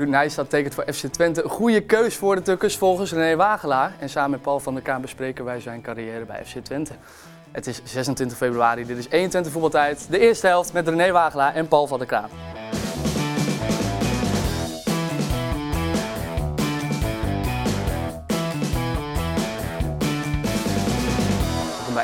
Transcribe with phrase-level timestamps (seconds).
[0.00, 1.42] Ruud Nijstad tekent voor FC Twente.
[1.48, 3.92] Goede keus voor de Tukkers volgens René Wagelaar.
[3.98, 6.92] En samen met Paul van der Kaan bespreken wij zijn carrière bij FC Twente.
[7.50, 10.06] Het is 26 februari, dit is 21 voetbaltijd.
[10.10, 12.30] De eerste helft met René Wagelaar en Paul van der Kraan.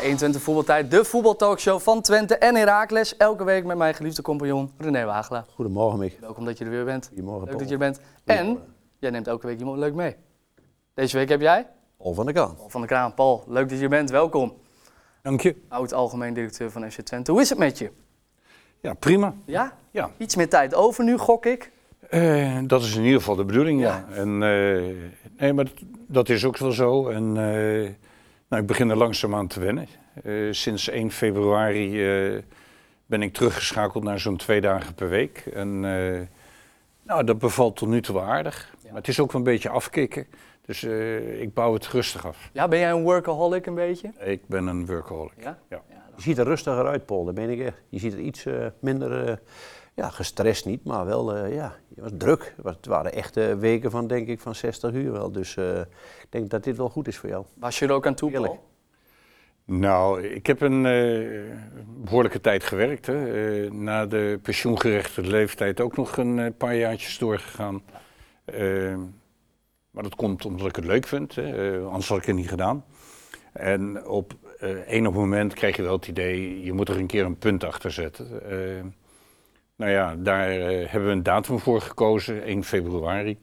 [0.07, 3.17] 21 voetbaltijd, de voetbaltalkshow van Twente en Heracles.
[3.17, 5.45] Elke week met mijn geliefde compagnon René Wagelaar.
[5.55, 6.17] Goedemorgen, Mick.
[6.21, 7.07] Welkom dat je er weer bent.
[7.07, 7.59] Goedemorgen, Leuk Paul.
[7.59, 8.01] dat je er bent.
[8.25, 8.59] En
[8.99, 10.17] jij neemt elke week iemand leuk mee.
[10.95, 11.67] Deze week heb jij
[11.99, 12.55] Paul van der Kaan.
[12.55, 13.15] Paul van der Kraan.
[13.15, 14.11] Paul, leuk dat je er bent.
[14.11, 14.55] Welkom.
[15.23, 15.57] Dank je.
[15.69, 17.31] Oud algemeen directeur van FC Twente.
[17.31, 17.91] Hoe is het met je?
[18.81, 19.35] Ja, prima.
[19.45, 19.73] Ja?
[19.91, 20.11] Ja.
[20.17, 21.71] Iets meer tijd over nu, gok ik.
[22.11, 24.05] Eh, dat is in ieder geval de bedoeling, ja.
[24.11, 24.95] En, eh,
[25.39, 25.75] nee, maar dat,
[26.07, 27.09] dat is ook wel zo.
[27.09, 27.91] En eh,
[28.49, 29.89] nou, ik begin er langzaamaan te wennen.
[30.25, 32.43] Eh, sinds 1 februari eh,
[33.07, 35.39] ben ik teruggeschakeld naar zo'n twee dagen per week.
[35.55, 36.21] En eh,
[37.03, 38.75] nou, dat bevalt tot nu toe wel aardig.
[38.83, 38.89] Ja.
[38.89, 40.27] Maar het is ook wel een beetje afkicken.
[40.67, 42.51] Dus eh, ik bouw het rustig af.
[42.53, 44.13] Ja, ben jij een workaholic een beetje?
[44.19, 45.43] Ik ben een workaholic.
[45.43, 45.59] Ja?
[45.69, 45.83] Ja.
[46.17, 47.83] Je ziet er rustiger uit, Paul, dat ben ik echt.
[47.89, 49.41] Je ziet er iets eh, minder,
[49.95, 52.55] ja, gestrest niet, maar wel, eh, ja, je was druk.
[52.63, 55.33] Het waren echte weken van, denk ik, van 60 uur wel.
[55.33, 57.45] Dus eh, ik denk dat dit wel goed is voor jou.
[57.55, 58.31] Was je er ook aan toe.
[58.31, 58.65] Paul?
[59.67, 63.07] Nou, ik heb een eh, behoorlijke tijd gewerkt.
[63.07, 63.65] Hè.
[63.65, 67.83] Eh, na de pensioengerechtigde leeftijd ook nog een eh, paar jaartjes doorgegaan.
[68.45, 68.97] Eh,
[69.91, 71.79] maar dat komt omdat ik het leuk vind, hè.
[71.81, 72.85] Anders had ik het niet gedaan.
[73.53, 74.35] En op
[74.87, 77.91] enig moment krijg je wel het idee, je moet er een keer een punt achter
[77.91, 78.51] zetten.
[78.51, 78.85] Eh,
[79.77, 83.39] nou ja, daar hebben we een datum voor gekozen, 1 februari.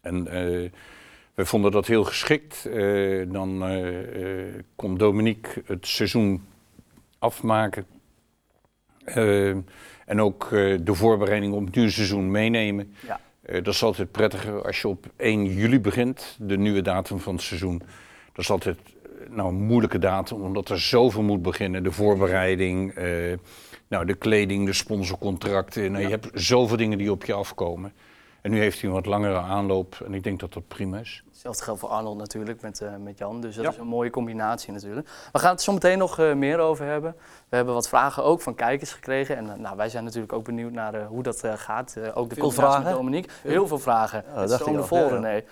[0.00, 0.26] En
[1.38, 2.64] we vonden dat heel geschikt.
[2.64, 6.44] Eh, dan eh, eh, kon Dominique het seizoen
[7.18, 7.86] afmaken.
[10.06, 12.92] En ook de voorbereiding op het nieuwe seizoen meenemen.
[13.06, 13.20] Ja.
[13.42, 17.42] Dat is altijd prettiger als je op 1 juli begint, de nieuwe datum van het
[17.42, 17.78] seizoen.
[18.32, 18.78] Dat is altijd
[19.28, 21.82] nou, een moeilijke datum, omdat er zoveel moet beginnen.
[21.82, 22.94] De voorbereiding,
[23.88, 25.92] nou, de kleding, de sponsorcontracten.
[25.92, 27.92] Nou, Je hebt zoveel dingen die op je afkomen.
[28.40, 31.22] En nu heeft hij een wat langere aanloop en ik denk dat dat prima is.
[31.48, 33.40] Hetzelfde geldt voor Arnold natuurlijk met, eh, met Jan.
[33.40, 33.70] Dus dat Ja.
[33.70, 35.08] is een mooie combinatie natuurlijk.
[35.32, 37.16] We gaan het zo meteen nog eh, meer over hebben.
[37.48, 39.36] We hebben wat vragen ook van kijkers gekregen.
[39.36, 41.96] En eh, nou, wij zijn natuurlijk ook benieuwd naar hoe dat gaat.
[42.14, 42.92] Ook de Veel combinatie met vragen?
[42.92, 43.30] Dominique.
[43.42, 44.24] Heel veel vragen.
[44.28, 45.08] dat het dacht ik vol, Ja.
[45.08, 45.42] René.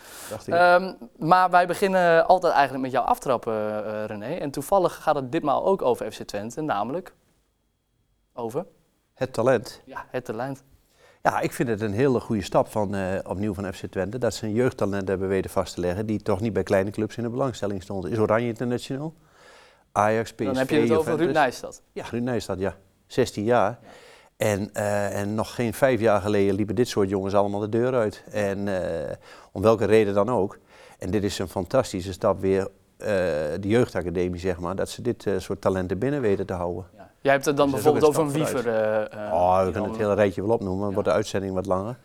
[0.47, 4.35] Ehm, maar wij beginnen altijd eigenlijk met jouw aftrappen, René.
[4.35, 7.15] En toevallig gaat het ditmaal ook over FC Twente, namelijk
[8.35, 8.67] over
[9.15, 9.81] het talent.
[9.85, 10.63] ja, het talent.
[11.27, 14.19] Ja, ik vind het een hele goede stap van, eh, opnieuw van FC Twente.
[14.19, 17.17] Dat ze een jeugdtalent hebben weten vast te leggen die toch niet bij kleine clubs
[17.17, 18.07] in de belangstelling stond.
[18.07, 19.15] Is Oranje international?
[19.93, 21.25] Ajax, PSV, Dan heb je het over Juventus.
[21.25, 21.83] Ruud Nijstad.
[21.93, 22.77] Ja, Ruud Nijstad, ja.
[23.07, 23.79] 16 jaar.
[24.37, 27.95] En, eh, en nog geen vijf jaar geleden liepen dit soort jongens allemaal de deur
[27.95, 28.25] uit.
[28.31, 29.15] En eh,
[29.53, 30.59] om welke reden dan ook.
[30.99, 35.61] En dit is een fantastische stap weer, de jeugdacademie zeg maar, dat ze dit soort
[35.61, 36.87] talenten binnen weten te houden.
[36.97, 37.06] Ja.
[37.27, 38.69] Jij hebt het dan Dus bijvoorbeeld over een Wiever.
[38.69, 40.95] eh, eh, oh, we kunnen dan- het hele rijtje wel opnoemen, dan Ja.
[40.95, 41.97] wordt de uitzending wat langer.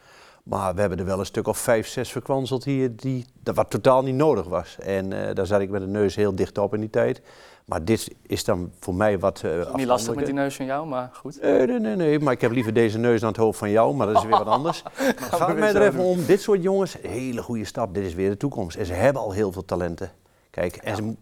[0.44, 4.04] Maar we hebben er wel een stuk of vijf, zes verkwanseld hier, die, wat totaal
[4.04, 4.78] niet nodig was.
[4.80, 7.22] En eh, daar zat ik met de neus heel dicht op in die tijd.
[7.66, 10.88] Maar dit is dan voor mij wat uh, Niet lastig met die neus van jou,
[10.88, 11.42] maar goed.
[11.42, 13.96] Nee, nee, nee, nee, maar ik heb liever deze neus aan het hoofd van jou,
[13.96, 14.84] maar dat is weer wat anders.
[14.84, 16.06] Maar gaat mij er even doen.
[16.06, 18.78] om, dit soort jongens, hele goede stap, dit is weer de toekomst.
[18.78, 20.12] En ze hebben al heel veel talenten.
[20.50, 21.14] Kijk, en ze,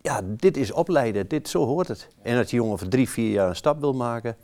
[0.00, 2.08] ja, dit is opleiden, dit, zo hoort het.
[2.22, 4.36] En dat die jongen voor drie, vier jaar een stap wil maken,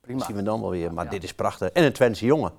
[0.00, 0.24] Prima.
[0.24, 0.92] zien we dan wel weer.
[0.92, 1.68] Maar dit is prachtig.
[1.68, 2.52] En een Twentse jongen.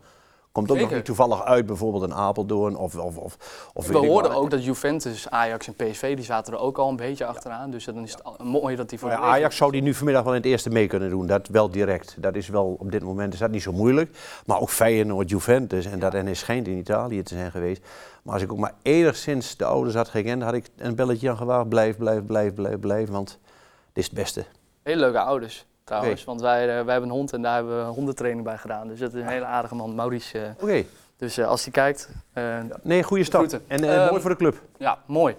[0.56, 2.96] Komt ook nog niet toevallig uit, bijvoorbeeld een Apeldoorn of...
[2.96, 3.38] of, of,
[3.74, 6.96] of We hoorden ook dat Juventus, Ajax en PSV, die zaten er ook al een
[6.96, 7.72] beetje achteraan.
[7.72, 10.34] Dus dan is het mooi dat die voor ja, Ajax zou die nu vanmiddag wel
[10.34, 11.28] in het eerste mee kunnen doen.
[11.28, 12.16] Dat wel direct.
[12.18, 14.18] Dat is wel op dit moment is dat niet zo moeilijk.
[14.46, 17.82] Maar ook Feyenoord, Juventus en dat en is schijnt in Italië te zijn geweest.
[18.24, 21.38] Maar als ik ook maar enigszins de ouders had gekend, had ik een belletje aan
[21.38, 21.70] gewaagd.
[21.70, 23.10] Blijf, blijf, blijf, blijf, blijf.
[23.10, 23.40] Want
[23.94, 24.46] dit is het beste.
[24.84, 26.24] Hele leuke ouders trouwens.
[26.24, 28.88] Want wij, eh, wij hebben een hond en daar hebben we hondentraining bij gedaan.
[28.88, 30.40] Dus dat is een hele aardige man, Maurice.
[30.40, 30.50] eh.
[30.64, 30.84] Oké.
[31.18, 32.10] dus eh, als hij kijkt,
[32.82, 33.46] Nee, goede stap.
[33.68, 34.62] En eh, Ehm, mooi voor de club.
[34.78, 35.36] ja, mooi.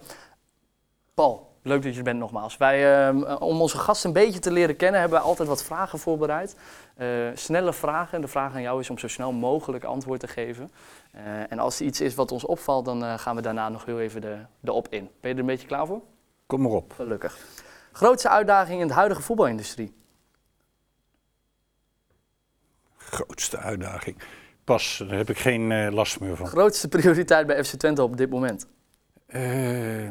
[1.15, 2.57] Paul, leuk dat je er bent nogmaals.
[2.57, 5.99] Wij, eh, om onze gast een beetje te leren kennen, hebben wij altijd wat vragen
[5.99, 6.57] voorbereid.
[7.35, 8.15] Snelle vragen.
[8.15, 10.71] En de vraag aan jou is om zo snel mogelijk antwoord te geven.
[11.49, 14.21] En als er iets is wat ons opvalt, dan gaan we daarna nog heel even
[14.21, 15.11] de, de op in.
[15.21, 16.01] Ben je er een beetje klaar voor?
[16.47, 16.93] Kom maar op.
[16.93, 17.37] Gelukkig.
[17.93, 19.95] Grootste uitdaging in de huidige voetbalindustrie?
[23.17, 24.17] Grootste uitdaging.
[24.65, 26.47] Pas, daar heb ik geen eh, last meer van.
[26.47, 28.67] Grootste prioriteit bij FC Twente op dit moment?
[29.27, 30.11] Eh,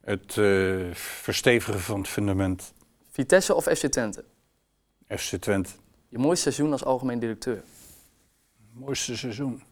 [0.00, 2.72] het eh, verstevigen van het fundament.
[3.10, 4.24] Vitesse of FC Twente?
[5.08, 5.70] FC Twente.
[6.08, 7.62] Je mooiste seizoen als algemeen directeur?
[8.72, 9.62] Mooiste seizoen.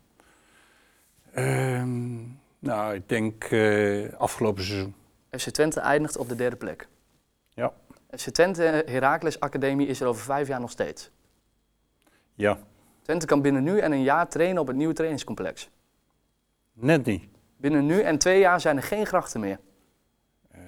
[1.33, 2.19] Ehm,
[2.59, 4.95] nou, ik denk eh, afgelopen seizoen.
[5.31, 6.89] FC Twente eindigt op de derde plek.
[7.55, 7.73] Ja.
[8.17, 11.11] FC Twente Heracles Academie is er over vijf jaar nog steeds.
[12.41, 12.59] Ja,
[13.03, 15.71] Twente kan binnen nu en een jaar trainen op het nieuwe trainingscomplex.
[16.73, 17.25] net niet.
[17.57, 19.59] Binnen nu en twee jaar zijn er geen grachten meer.
[20.51, 20.63] Ehm,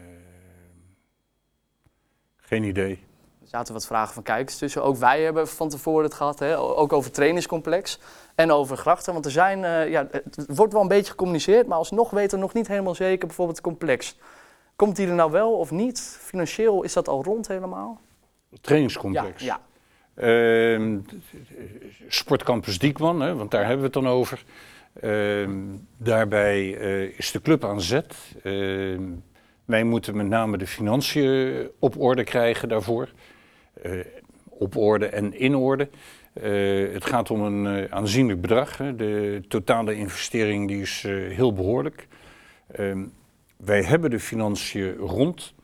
[2.36, 3.04] geen idee.
[3.40, 4.82] Er zaten wat vragen van kijkers tussen.
[4.82, 6.58] Ook wij hebben van tevoren het gehad, hè?
[6.58, 7.98] ook over trainingscomplex
[8.34, 9.12] en over grachten.
[9.12, 12.44] Want er zijn, eh, ja, het wordt wel een beetje gecommuniceerd, maar alsnog weten we
[12.44, 14.19] nog niet helemaal zeker bijvoorbeeld het complex.
[14.76, 16.19] Komt die er nou wel of niet?
[16.20, 18.00] Financieel is dat al rond helemaal?
[18.60, 19.42] Trainingscomplex.
[19.42, 19.60] Ja,
[20.22, 20.98] Ehm,
[22.08, 24.44] Sportcampus Diekman, hè, want daar hebben we het dan over.
[25.00, 25.50] Ehm,
[25.96, 28.16] daarbij eh, is de club aan zet.
[28.42, 29.02] Ehm,
[29.64, 33.08] wij moeten met name de financiën op orde krijgen daarvoor.
[33.82, 33.92] Eh,
[34.48, 35.88] op orde en in orde.
[36.32, 38.78] Eh, het gaat om een aanzienlijk bedrag.
[38.78, 38.96] Hè.
[38.96, 42.06] De totale investering die is heel behoorlijk.
[43.56, 45.54] Wij hebben de financiën rond.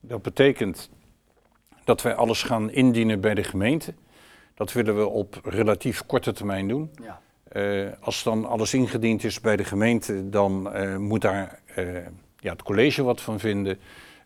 [0.00, 0.90] Dat betekent
[1.84, 3.94] dat wij alles gaan indienen bij de gemeente.
[4.54, 6.90] Dat willen we op relatief korte termijn doen.
[7.02, 7.20] ja.
[7.54, 11.94] Eh, als dan alles ingediend is bij de gemeente, dan eh, moet daar eh,
[12.38, 13.78] ja, het college wat van vinden.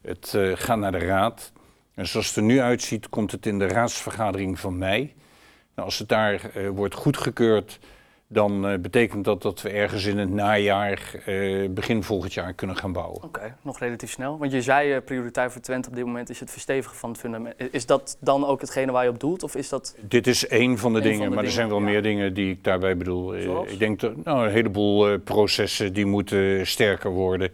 [0.03, 1.53] Het gaat naar de raad.
[1.95, 5.15] En zoals het er nu uitziet, komt het in de raadsvergadering van mei.
[5.75, 7.79] Nou, als het daar wordt goedgekeurd,
[8.29, 12.77] dan eh, betekent dat dat we ergens in het najaar, eh, begin volgend jaar, kunnen
[12.77, 13.23] gaan bouwen.
[13.23, 14.39] Oké, nog relatief snel.
[14.39, 17.19] Want je zei uh, prioriteit voor Twente op dit moment is het verstevigen van het
[17.19, 17.55] fundament.
[17.71, 19.43] Is dat dan ook hetgene waar je op doelt?
[19.43, 19.97] Of is dat...
[20.01, 21.85] Dit is één van de dingen, van de maar er zijn wel ja.
[21.85, 23.35] meer dingen die ik daarbij bedoel.
[23.35, 23.73] Eh?
[23.73, 27.51] Ik denk dat nou, een heleboel eh, processen die moeten sterker worden.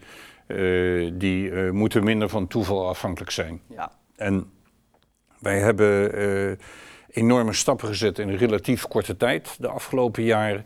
[0.47, 3.61] Eh, die eh, moeten minder van toeval afhankelijk zijn.
[3.67, 4.51] Ja, En
[5.39, 6.51] wij hebben eh,
[7.15, 10.65] enorme stappen gezet in een relatief korte tijd de afgelopen jaren.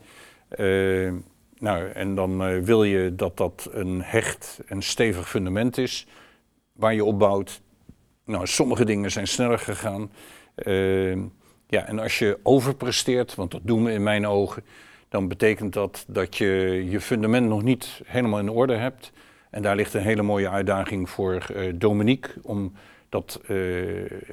[0.50, 1.14] Eh,
[1.60, 6.08] nou, en dan eh, wil je dat dat een hecht en stevig fundament is
[6.74, 7.62] waar je op bouwt.
[8.26, 10.12] Nou, sommige dingen zijn sneller gegaan.
[10.56, 11.16] Eh,
[11.68, 14.64] ja, en als je overpresteert, want dat doen we in mijn ogen,
[15.10, 19.12] dan betekent dat dat je je fundament nog niet helemaal in orde hebt.
[19.50, 21.46] En daar ligt een hele mooie uitdaging voor
[21.76, 22.74] Dominique om
[23.10, 23.40] dat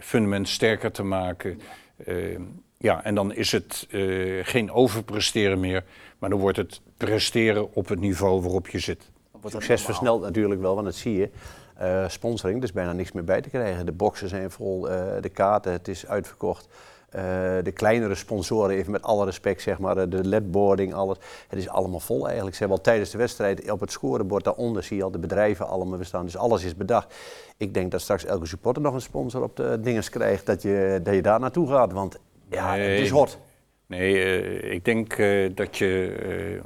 [0.00, 1.60] fundament sterker te maken.
[2.04, 2.38] Eh,
[2.78, 5.84] ja, en dan is het eh, geen overpresteren meer,
[6.18, 9.10] maar dan wordt het presteren op het niveau waarop je zit.
[9.42, 11.30] het Succes versnelt natuurlijk wel, want dat zie je.
[11.76, 13.86] Eh, sponsoring, er is bijna niks meer bij te krijgen.
[13.86, 16.68] De boxen zijn vol, eh, de kaarten, het is uitverkocht.
[17.16, 17.22] Eh,
[17.62, 21.18] de kleinere sponsoren, even met alle respect, zeg maar, eh, de ledboarding, alles.
[21.48, 22.56] Het is allemaal vol eigenlijk.
[22.56, 25.68] Ze hebben al tijdens de wedstrijd op het scorebord daaronder zie je al de bedrijven
[25.68, 26.24] allemaal bestaan.
[26.24, 27.14] Dus alles is bedacht.
[27.56, 31.00] Ik denk dat straks elke supporter nog een sponsor op de dinges krijgt, dat je,
[31.02, 31.92] dat je daar naartoe gaat.
[31.92, 32.18] Want
[32.50, 33.38] ja, het is hot.
[33.86, 35.16] Nee, eh, ik denk
[35.56, 36.60] dat je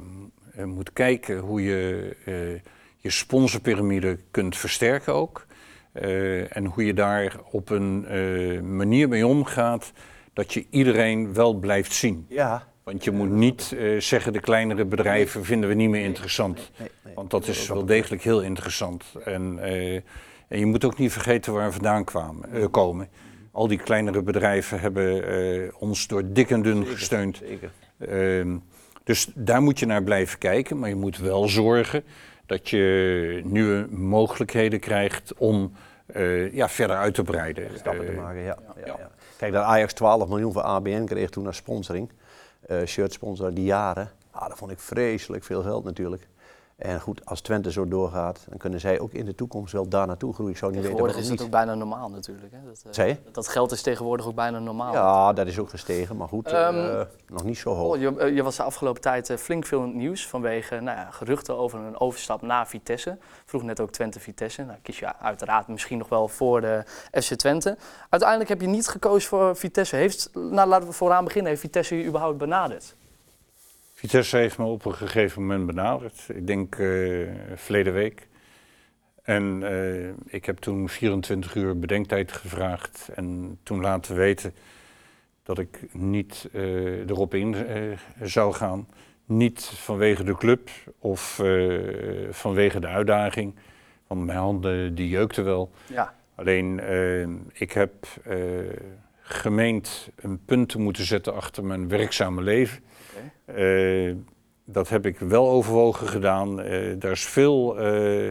[0.65, 2.15] moet kijken hoe je
[2.97, 5.45] je sponsorpyramide kunt versterken ook.
[6.49, 8.05] En hoe je daar op een
[8.75, 9.91] manier mee omgaat
[10.33, 12.25] dat je iedereen wel blijft zien.
[12.29, 12.69] Ja.
[12.83, 16.71] Want je moet niet eh, zeggen de kleinere bedrijven vinden we niet meer interessant.
[16.77, 17.13] Nee, nee.
[17.13, 19.05] Want dat is wel degelijk heel interessant.
[19.25, 19.95] En, eh,
[20.47, 23.09] en je moet ook niet vergeten waar we vandaan kwamen, eh, komen.
[23.51, 27.41] Al die kleinere bedrijven hebben ons door dik en dun gesteund.
[27.43, 27.71] Zeker.
[27.97, 28.57] Ehm,
[29.03, 30.79] dus daar moet je naar blijven kijken.
[30.79, 32.03] Maar je moet wel zorgen
[32.45, 35.73] dat je nieuwe mogelijkheden krijgt om
[36.51, 37.69] ja, verder uit te breiden.
[37.77, 38.41] stappen te maken.
[38.41, 38.57] Ja.
[38.75, 39.11] Ja, ja.
[39.41, 42.09] Kijk, dat Ajax 12 miljoen van ABN kreeg toen als sponsoring,
[42.61, 44.11] eh shirt sponsor, die jaren.
[44.31, 46.27] Ah, dat vond ik vreselijk veel geld natuurlijk.
[46.81, 50.07] En goed, als Twente zo doorgaat, dan kunnen zij ook in de toekomst wel daar
[50.07, 50.51] naartoe groeien.
[50.51, 52.51] Ik zou niet Tegenwoordig is dat ook bijna normaal natuurlijk.
[52.51, 52.57] Hè?
[52.83, 54.93] Dat, eh, dat geld is tegenwoordig ook bijna normaal.
[54.93, 57.93] Ja, dat is ook gestegen, maar goed, Ehm, eh, nog niet zo hoog.
[57.93, 60.97] Oh, je, eh, je was de afgelopen tijd flink veel in het nieuws vanwege nou
[60.97, 63.17] ja, geruchten over een overstap naar Vitesse.
[63.45, 64.63] Vroeg net ook Twente-Vitesse.
[64.63, 67.77] Nou, kies je uiteraard misschien nog wel voor de FC Twente.
[68.09, 69.95] Uiteindelijk heb je niet gekozen voor Vitesse.
[69.95, 71.49] Heeft, nou, laten we vooraan beginnen.
[71.49, 72.95] Heeft Vitesse je überhaupt benaderd?
[74.01, 76.27] Vitesse heeft me op een gegeven moment benaderd.
[76.33, 76.87] Ik denk eh,
[77.55, 78.27] verleden week.
[79.23, 83.09] En eh, ik heb toen 24 uur bedenktijd gevraagd.
[83.15, 84.53] En toen laten weten
[85.43, 87.55] dat ik niet eh, erop in
[88.21, 88.87] zou gaan.
[89.25, 91.41] Niet vanwege de club of
[92.29, 93.55] vanwege de uitdaging.
[94.07, 95.71] Want mijn handen die jeukten wel.
[95.87, 96.81] Ja, Alleen,
[97.53, 97.93] ik heb
[99.21, 102.83] gemeend een punt te moeten zetten achter mijn werkzame leven.
[103.45, 104.13] Eh,
[104.65, 106.61] dat heb ik wel overwogen gedaan.
[106.61, 108.29] Eh, daar is veel eh,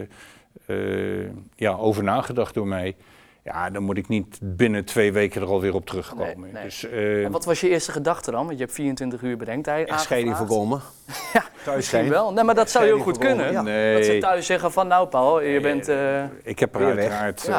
[0.65, 2.95] eh, ja, over nagedacht door mij.
[3.43, 6.39] ja, dan moet ik niet binnen twee weken er alweer op terugkomen.
[6.41, 6.63] Nee, nee.
[6.63, 8.45] Dus, eh, En wat was je eerste gedachte dan?
[8.45, 10.37] Want je hebt 24 uur bedenktijd aangevraagd.
[10.37, 10.81] voorkomen.
[11.33, 12.09] Ja, Thuis Misschien zijn.
[12.11, 12.33] wel.
[12.33, 13.45] Nee, maar dat zou heel goed kunnen.
[13.51, 13.63] ja.
[13.93, 14.19] Dat ze Nee.
[14.19, 15.87] thuis zeggen van nou Paul, je bent...
[15.87, 17.49] eh, Ik heb er uiteraard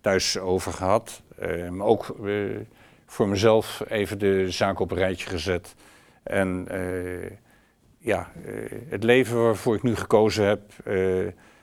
[0.00, 1.22] thuis over gehad.
[1.38, 2.32] Eh, maar ook eh,
[3.10, 5.74] voor mezelf even de zaak op een rijtje gezet.
[6.22, 7.30] En eh,
[7.98, 8.54] ja, eh,
[8.88, 10.96] het leven waarvoor ik nu gekozen heb, eh,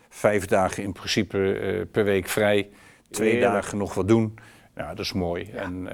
[0.10, 2.70] vijf dagen in principe per week vrij,
[3.10, 3.52] twee Heerlijk.
[3.52, 4.34] dagen nog wat doen.
[4.76, 5.50] Ja, dat is mooi.
[5.54, 5.62] Ja.
[5.62, 5.88] En,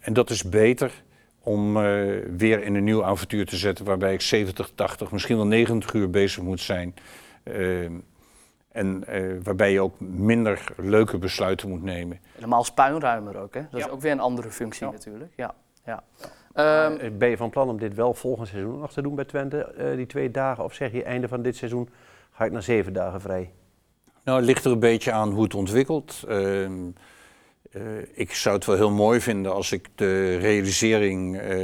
[0.00, 1.02] en dat is beter
[1.42, 1.72] om
[2.36, 6.10] weer in een nieuw avontuur te zetten waarbij ik 70, 80, misschien wel 90 uur
[6.10, 6.94] bezig moet zijn.
[8.72, 12.20] En eh, waarbij je ook minder leuke besluiten moet nemen.
[12.34, 13.60] helemaal als puinruimer ook, hè?
[13.70, 14.92] Dat is ook weer een andere functie Ja.
[14.92, 15.32] natuurlijk.
[15.36, 15.54] Ja.
[15.84, 16.02] Ja.
[16.52, 19.24] Ehm, Eh, ben je van plan om dit wel volgend seizoen nog te doen bij
[19.24, 20.64] Twente, eh, die twee dagen?
[20.64, 21.88] Of zeg je einde van dit seizoen
[22.32, 23.50] ga ik naar zeven dagen vrij?
[24.24, 26.24] Nou, het ligt er een beetje aan hoe het ontwikkelt.
[26.28, 26.72] Ehm,
[27.70, 27.82] eh,
[28.14, 31.58] ik zou het wel heel mooi vinden als ik de realisering eh,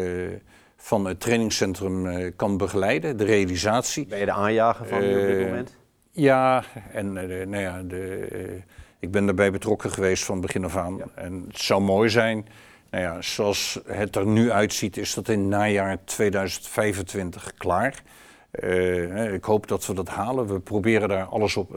[0.77, 4.07] van het trainingscentrum eh, kan begeleiden, de realisatie.
[4.07, 5.77] Ben je de aanjager van nu op dit moment?
[6.17, 8.63] Ja, en eh, nou ja, de, eh,
[8.99, 10.97] ik ben daarbij betrokken geweest van begin af aan.
[10.97, 11.05] Ja.
[11.15, 12.49] En het zou mooi zijn,
[12.91, 18.03] nou ja, zoals het er nu uitziet, is dat in najaar 2025 klaar.
[18.51, 20.47] Eh, ik hoop dat we dat halen.
[20.47, 21.71] We proberen daar alles op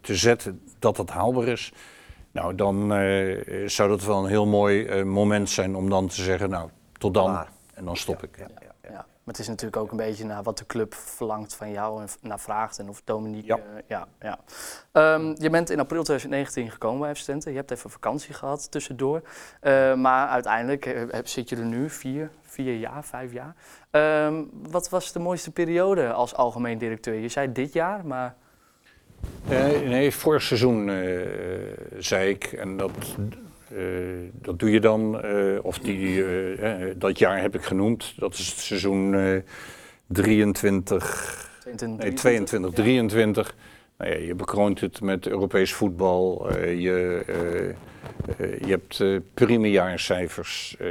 [0.00, 1.72] te zetten dat dat haalbaar is.
[2.30, 2.88] Nou, dan
[3.66, 7.24] zou dat wel een heel mooi moment zijn om dan te zeggen, nou, tot dan.
[7.24, 7.48] Klaar.
[7.74, 8.38] En dan stop ik.
[8.38, 8.63] Ja.
[9.24, 12.08] Maar het is natuurlijk ook een beetje naar wat de club verlangt van jou en
[12.20, 12.78] naar vraagt.
[12.78, 13.46] En of Dominique...
[13.46, 13.56] Ja.
[13.56, 14.38] eh, ja, ja.
[14.92, 17.44] Ehm, je bent in april 2019 gekomen bij FC.
[17.44, 19.22] Je hebt even vakantie gehad tussendoor.
[19.60, 23.54] Eh, maar uiteindelijk eh, heb- zit je er nu vier, vier jaar, vijf jaar.
[23.90, 27.14] Ehm, wat was de mooiste periode als algemeen directeur?
[27.14, 28.34] Je zei dit jaar, maar...
[29.48, 30.86] Eh, nee, vorig seizoen
[31.98, 32.90] zei ik, en dat,
[34.32, 38.34] dat doe je dan, eh, of die, eh, eh, dat jaar heb ik genoemd, dat
[38.34, 39.36] is het seizoen eh
[40.06, 43.54] 23, 22, nee, 22, 23.
[43.98, 49.16] Nou ja, je bekroont het met Europees voetbal, eh, je, eh, eh, je hebt eh
[49.34, 50.76] prima jaarcijfers.
[50.78, 50.88] eh.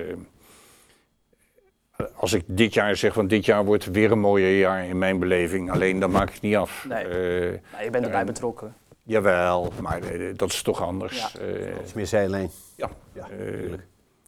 [2.15, 5.19] als ik dit jaar zeg, want dit jaar wordt weer een mooier jaar in mijn
[5.19, 6.85] beleving, alleen dan maak ik het niet af.
[6.89, 7.03] Nee.
[7.03, 8.75] Eh, Nou, je bent erbij en- betrokken.
[9.03, 11.17] Jawel, maar eh, dat is toch anders.
[11.33, 11.39] Ja.
[11.41, 12.49] Eh, Het is meer zijlijn.
[12.75, 12.89] ja.
[13.13, 13.59] Ja, tuurlijk.
[13.59, 13.83] Tuurlijk.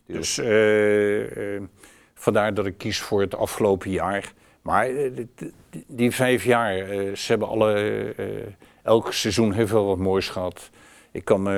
[0.05, 1.61] dus eh, eh,
[2.13, 4.33] vandaar dat ik kies voor het afgelopen jaar.
[4.61, 4.89] Maar
[5.87, 6.75] die, vijf jaar,
[7.15, 7.73] ze hebben alle,
[8.17, 8.25] eh,
[8.83, 10.69] elk seizoen heeft wel wat moois gehad.
[11.11, 11.51] Ik kan me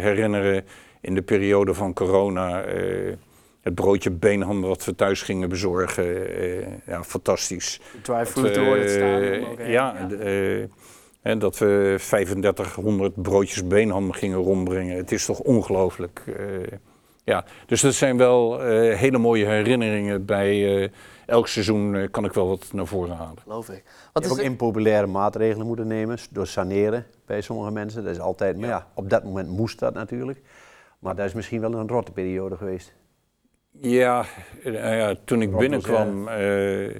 [0.00, 0.64] herinneren
[1.00, 3.12] in de periode van corona, eh,
[3.60, 6.36] het broodje beenham wat we thuis gingen bezorgen.
[6.36, 7.80] eh, ja, fantastisch.
[7.96, 9.46] Het Eh, stadion.
[9.46, 9.66] ook, hè?
[9.66, 10.64] ja, eh,
[11.28, 14.96] en dat we 3500 broodjes beenham gingen rondbrengen.
[14.96, 16.22] Het is toch ongelooflijk.
[16.36, 16.44] eh,
[17.24, 17.44] ja.
[17.66, 20.24] Dus dat zijn wel eh, hele mooie herinneringen.
[20.24, 20.88] Bij eh,
[21.26, 23.38] elk seizoen kan ik wel wat naar voren halen.
[23.42, 23.74] geloof ik.
[23.76, 28.04] Je Wat hebt is ook de- impopulaire maatregelen moeten nemen, door saneren bij sommige mensen.
[28.04, 30.40] Dat is altijd, maar ja, op dat moment moest dat natuurlijk.
[30.98, 32.94] Maar dat is misschien wel een rotte periode geweest.
[33.80, 34.24] Ja,
[34.64, 36.94] ja toen ik binnenkwam eh, eh,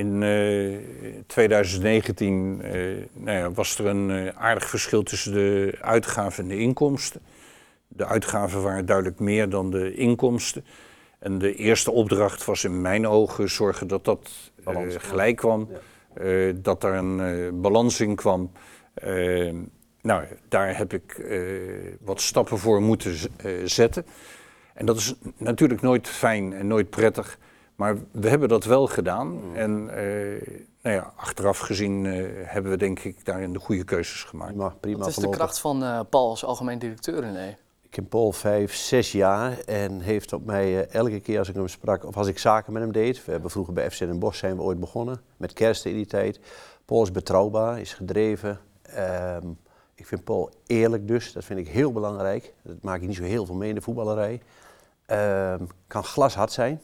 [0.00, 2.72] in eh, 2019 eh,
[3.12, 7.20] nou ja, was er een eh, aardig verschil tussen de uitgaven en de inkomsten.
[7.88, 10.64] De uitgaven waren duidelijk meer dan de inkomsten.
[11.18, 14.30] En de eerste opdracht was in mijn ogen zorgen dat dat
[14.64, 15.68] eh, gelijk kwam.
[15.70, 15.78] Ja.
[16.22, 18.50] eh, dat er een eh, balans in kwam.
[18.94, 19.54] Eh,
[20.02, 21.40] nou, daar heb ik eh,
[22.00, 24.06] wat stappen voor moeten eh, zetten.
[24.74, 27.38] En dat is natuurlijk nooit fijn en nooit prettig.
[27.80, 29.40] Maar we hebben dat wel gedaan.
[29.54, 30.48] En eh,
[30.82, 34.52] nou ja, achteraf gezien eh, hebben we denk ik daarin de goede keuzes gemaakt.
[34.52, 37.26] Prima, prima Wat is de kracht van eh, Paul als algemeen directeur?
[37.26, 37.56] Nee.
[37.82, 41.68] Ik ken Paul vijf, zes jaar en heeft op mij elke keer als ik hem
[41.68, 43.24] sprak of als ik zaken met hem deed.
[43.24, 46.06] We hebben vroeger bij FC Den Bosch zijn we ooit begonnen, met kerst in die
[46.06, 46.40] tijd.
[46.84, 48.60] Paul is betrouwbaar, is gedreven.
[48.82, 49.46] Ehm,
[49.94, 52.54] ik vind Paul eerlijk dus, dat vind ik heel belangrijk.
[52.62, 54.40] Dat maak ik niet zo heel veel mee in de voetballerij.
[55.10, 56.80] Ehm, kan glashard zijn.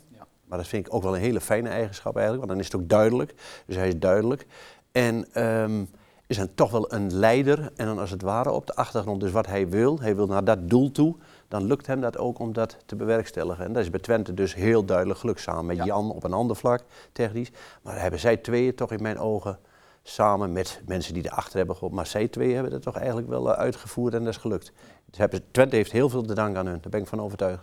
[0.48, 2.82] Maar dat vind ik ook wel een hele fijne eigenschap eigenlijk, want dan is het
[2.82, 3.34] ook duidelijk.
[3.66, 4.46] Dus hij is duidelijk.
[4.92, 5.84] En ehm,
[6.26, 9.30] is dan toch wel een leider en dan als het ware op de achtergrond dus
[9.30, 10.00] wat hij wil.
[10.00, 11.16] Hij wil naar dat doel toe,
[11.48, 13.64] dan lukt hem dat ook om dat te bewerkstelligen.
[13.64, 15.84] En dat is bij Twente dus heel duidelijk gelukt samen met Ja.
[15.84, 17.50] Jan op een ander vlak, technisch.
[17.82, 19.58] Maar hebben zij tweeën toch in mijn ogen
[20.02, 21.98] samen met mensen die erachter hebben geholpen.
[21.98, 24.72] Maar zij twee hebben dat toch eigenlijk wel eh, uitgevoerd en dat is gelukt.
[25.10, 27.62] Dus Twente heeft heel veel te danken aan hun, daar ben ik van overtuigd.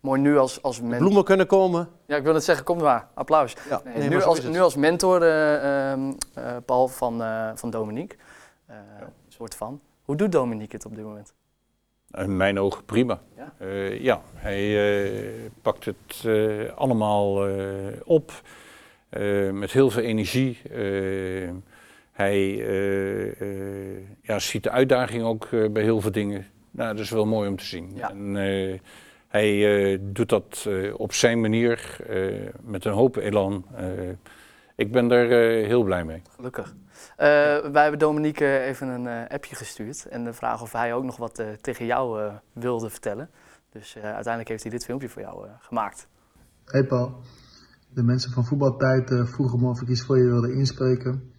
[0.00, 0.20] Mooi.
[0.20, 0.98] Nu als, als mentor.
[0.98, 1.88] Bloemen kunnen komen.
[2.06, 3.08] Ja, ik wil het zeggen, kom maar.
[3.14, 3.54] Applaus.
[3.68, 7.50] Ja, Nee, nee, maar nu, als, nu als mentor, eh, ehm, eh, Paul van, eh,
[7.54, 8.16] van Dominique.
[8.66, 8.76] Eh,
[9.28, 9.80] soort van.
[10.02, 11.32] Hoe doet Dominique het op dit moment?
[12.10, 13.20] In mijn ogen prima.
[13.36, 13.52] Ja.
[13.58, 14.60] Eh, ja, hij
[15.04, 17.56] eh, pakt het eh, allemaal eh,
[18.04, 18.32] op
[19.08, 20.58] eh, met heel veel energie.
[20.70, 21.50] Eh,
[22.12, 22.56] hij
[24.22, 26.46] ja, ziet de uitdaging ook bij heel veel dingen.
[26.70, 27.90] Nou, dat is wel mooi om te zien.
[27.94, 28.10] Ja.
[28.10, 28.78] En, eh,
[29.28, 33.64] hij eh, doet dat eh, op zijn manier, eh, met een hoop elan.
[33.74, 34.10] Eh,
[34.76, 36.22] ik ben daar eh, heel blij mee.
[36.36, 36.74] Gelukkig.
[37.16, 37.26] Eh,
[37.72, 41.42] wij hebben Dominique even een appje gestuurd en de vraag of hij ook nog wat
[41.60, 43.30] tegen jou eh, wilde vertellen.
[43.72, 46.08] Dus eh, uiteindelijk heeft hij dit filmpje voor jou eh, gemaakt.
[46.64, 47.20] Hey Paul,
[47.88, 51.32] de mensen van voetbaltijd eh, vroegen me of ik iets voor je wilde inspreken.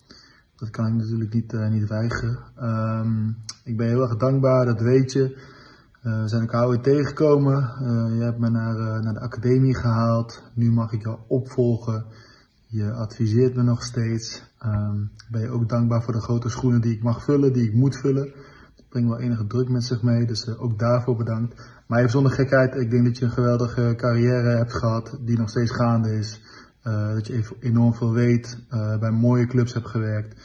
[0.56, 2.40] Dat kan ik natuurlijk niet, eh, niet weigeren.
[2.56, 3.28] Ehm,
[3.64, 5.58] ik ben heel erg dankbaar, dat weet je.
[6.02, 7.64] Eh, we zijn elkaar ooit tegengekomen.
[7.64, 10.44] Eh, je hebt me naar, eh, naar de academie gehaald.
[10.54, 12.06] Nu mag ik jou opvolgen.
[12.68, 14.44] Je adviseert me nog steeds.
[14.60, 14.98] Ehm,
[15.30, 17.98] ben je ook dankbaar voor de grote schoenen die ik mag vullen, die ik moet
[17.98, 18.32] vullen.
[18.76, 21.70] Dat brengt wel enige druk met zich mee, dus ook daarvoor bedankt.
[21.88, 25.50] Maar even zonder gekheid, ik denk dat je een geweldige carrière hebt gehad, die nog
[25.50, 26.42] steeds gaande is.
[27.14, 28.60] Dat je enorm veel weet,
[29.00, 30.42] bij mooie clubs hebt gewerkt.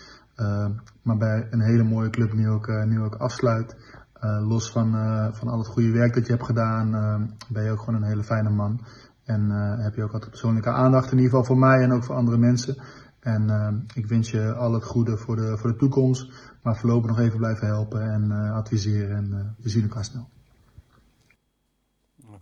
[1.03, 3.77] Maar bij een hele mooie club nu ook, nu ook afsluit.
[4.25, 7.65] Eh, los van, eh, van al het goede werk dat je hebt gedaan, eh, ben
[7.65, 8.81] je ook gewoon een hele fijne man.
[9.25, 12.05] En eh, heb je ook altijd persoonlijke aandacht, in ieder geval voor mij en ook
[12.05, 12.77] voor andere mensen.
[13.21, 16.55] En ik wens je al het goede voor de, voor de toekomst.
[16.65, 19.17] Maar voorlopig nog even blijven helpen en eh, adviseren.
[19.17, 20.29] En eh, we zien elkaar snel.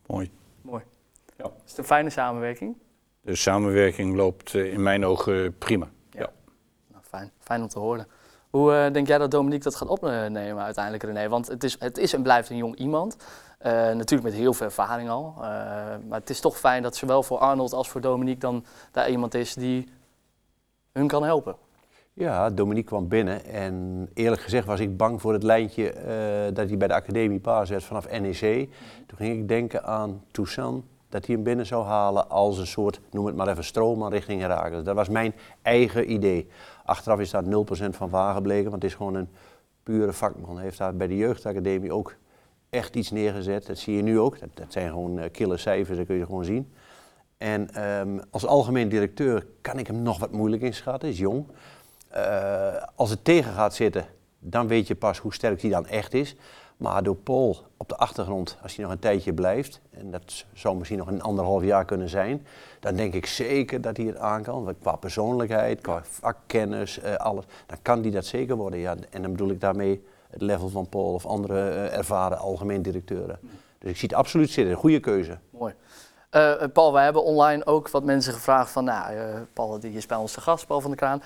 [0.07, 0.31] Mooi.
[0.63, 0.83] Mooi.
[1.37, 1.45] Ja.
[1.45, 2.77] Is het een fijne samenwerking?
[3.21, 5.89] De samenwerking loopt in mijn ogen prima.
[6.11, 6.31] Ja.
[6.91, 7.31] Nou, fijn.
[7.39, 8.07] fijn om te horen.
[8.53, 11.29] Hoe eh, denk jij dat Dominique dat gaat opnemen uiteindelijk, René?
[11.29, 13.17] Want het is, het is en blijft een jong iemand.
[13.59, 15.35] Eh, natuurlijk met heel veel ervaring al.
[15.37, 15.43] Eh,
[16.09, 19.35] maar het is toch fijn dat zowel voor Arnold als voor Dominique dan daar iemand
[19.35, 19.89] is die
[20.93, 21.57] hun kan helpen.
[22.13, 25.95] Ja, Dominique kwam binnen en eerlijk gezegd was ik bang voor het lijntje
[26.53, 28.69] dat hij bij de academie paas werd vanaf NEC.
[29.07, 33.01] Toen ging ik denken aan Toussaint, dat hij hem binnen zou halen als een soort,
[33.11, 34.85] noem het maar even, stroomman richting Herakles.
[34.85, 36.49] Dat was mijn eigen idee.
[36.93, 37.47] Achteraf is daar 0%
[37.91, 39.29] van waar gebleken, want het is gewoon een
[39.83, 40.55] pure vakman.
[40.55, 42.15] Hij heeft daar bij de jeugdacademie ook
[42.71, 43.67] echt iets neergezet.
[43.67, 44.41] Dat zie je nu ook.
[44.41, 46.73] Dat, dat zijn gewoon eh, kille cijfers, dat kun je gewoon zien.
[47.39, 51.47] En ehm, als algemeen directeur kan ik hem nog wat moeilijk inschatten, is jong.
[52.09, 54.07] Eh, als het tegen gaat zitten,
[54.39, 56.37] dan weet je pas hoe sterk hij dan echt is.
[56.83, 60.77] Maar door Paul op de achtergrond, als hij nog een tijdje blijft, en dat zou
[60.77, 62.47] misschien nog een anderhalf jaar kunnen zijn,
[62.81, 64.75] dan denk ik zeker dat hij het aan kan.
[64.81, 68.79] Qua persoonlijkheid, qua vakkennis, eh, alles, dan kan hij dat zeker worden.
[68.79, 68.95] Ja.
[69.11, 73.39] En dan bedoel ik daarmee het level van Paul of andere eh, ervaren algemeen directeuren.
[73.79, 75.39] Dus ik zie het absoluut zitten, goede keuze.
[75.51, 75.75] Mooi.
[76.31, 79.15] Eh, Paul, wij hebben online ook wat mensen gevraagd van, nou,
[79.53, 81.23] Paul die is bij ons te gast, Paul van der Kraan.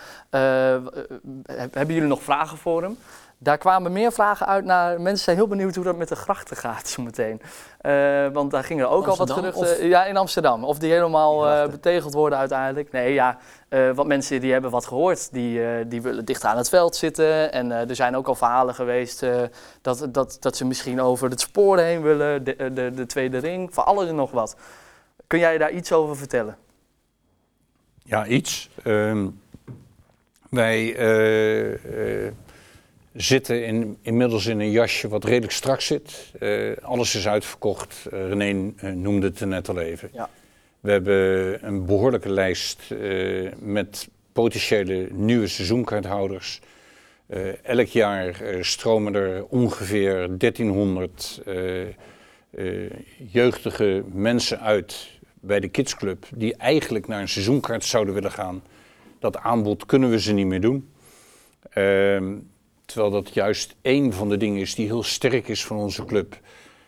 [1.43, 2.97] Heb- hebben jullie nog vragen voor hem?
[3.39, 6.57] Daar kwamen meer vragen uit naar, mensen zijn heel benieuwd hoe dat met de grachten
[6.57, 7.41] gaat zometeen.
[7.81, 11.51] Eh want daar gingen ook al wat geruchten, ja in Amsterdam, of die helemaal Die
[11.51, 12.93] eh, betegeld worden uiteindelijk.
[12.93, 16.57] Nee ja, eh wat mensen die hebben wat gehoord, die, eh, die willen dicht aan
[16.57, 17.53] het veld zitten.
[17.53, 19.43] En eh, er zijn ook al verhalen geweest eh,
[19.83, 23.75] dat, dat, dat ze misschien over het spoor heen willen, de, de, de tweede ring,
[23.75, 24.57] voor alles en nog wat.
[25.27, 26.57] Kun jij daar iets over vertellen?
[28.07, 28.71] Ja, iets.
[28.83, 29.29] Ehm,
[30.51, 32.33] wij eh, eh,
[33.17, 36.33] zitten in, inmiddels in een jasje wat redelijk strak zit.
[36.39, 38.07] Eh, alles is uitverkocht.
[38.13, 40.09] Eh, René eh, noemde het er net al even.
[40.13, 40.31] Ja.
[40.81, 42.95] We hebben een behoorlijke lijst
[43.59, 46.61] met potentiële nieuwe seizoenkaarthouders.
[47.63, 51.87] Elk jaar stromen er ongeveer 1300 eh,
[52.57, 52.91] eh,
[53.31, 55.09] jeugdige mensen uit
[55.41, 58.63] bij de kidsclub die eigenlijk naar een seizoenkaart zouden willen gaan.
[59.19, 60.91] Dat aanbod kunnen we ze niet meer doen.
[61.71, 62.35] Ehm,
[62.87, 66.39] terwijl dat juist één van de dingen is die heel sterk is van onze club.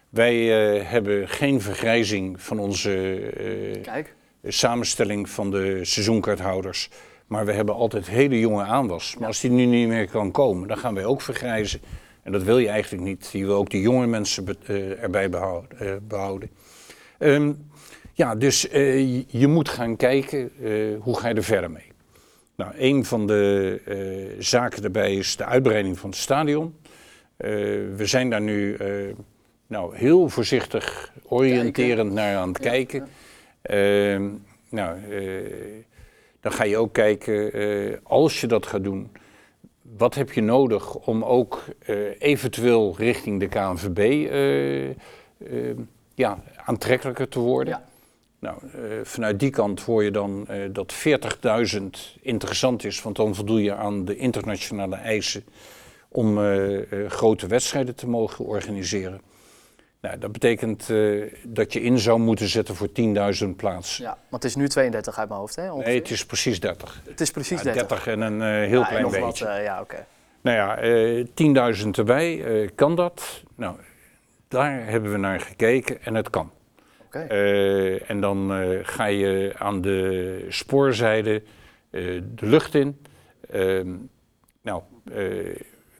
[0.09, 0.35] Wij
[0.79, 4.15] eh, hebben geen vergrijzing van onze eh, Kijk.
[4.45, 6.91] samenstelling van de seizoenkaarthouders.
[7.27, 9.17] Maar we hebben altijd hele jonge aanwas.
[9.19, 11.81] Maar als die nu niet meer kan komen, dan gaan wij ook vergrijzen.
[12.23, 13.29] En dat wil je eigenlijk niet.
[13.33, 15.79] Je wil ook de jonge mensen be- eh, erbij behouden.
[15.79, 16.51] eh, behouden.
[18.15, 18.63] Ja, dus
[19.29, 20.51] je- moet gaan kijken
[21.01, 21.88] hoe ga je er verder mee.
[22.59, 26.75] Nou, een van de eh, zaken daarbij is de uitbreiding van het stadion.
[27.37, 27.51] Eh,
[27.97, 28.89] we zijn daar nu eh,
[29.67, 33.09] nou, heel voorzichtig oriënterend naar aan het kijken.
[33.63, 34.31] Ehm,
[34.71, 34.99] nou,
[36.41, 39.11] dan ga je ook kijken, als je dat gaat doen,
[39.83, 41.65] wat heb je nodig om ook
[42.19, 44.29] eventueel richting de KNVB
[46.15, 47.73] ja, aantrekkelijker te worden?
[47.73, 47.88] Ja.
[48.39, 53.35] Nou, eh, vanuit die kant hoor je dan eh, dat 40.000 interessant is, want dan
[53.35, 55.45] voldoe je aan de internationale eisen
[56.09, 59.21] om eh, grote wedstrijden te mogen organiseren.
[60.01, 60.87] Nou, dat betekent
[61.43, 64.05] dat je in zou moeten zetten voor 10.000 plaatsen.
[64.05, 65.71] Ja, want het is nu 32 uit mijn hoofd, hè?
[65.71, 65.87] ongeveer?
[65.87, 67.03] Nee, het is precies 30.
[67.09, 67.89] Het is precies Ja, 30.
[67.89, 69.45] 30 en een heel Ja, klein nog beetje.
[69.45, 70.07] Wat, ja, oké.
[70.41, 73.43] Nou ja, eh 10.000 erbij, kan dat?
[73.55, 73.77] Nou,
[74.49, 76.51] daar hebben we naar gekeken en het kan.
[77.09, 77.19] Oké.
[77.19, 81.43] Eh, en dan eh, ga je aan de spoorzijde
[81.91, 82.03] eh,
[82.35, 82.97] de lucht in.
[83.51, 83.95] Ehm,
[84.63, 85.57] nou, eh,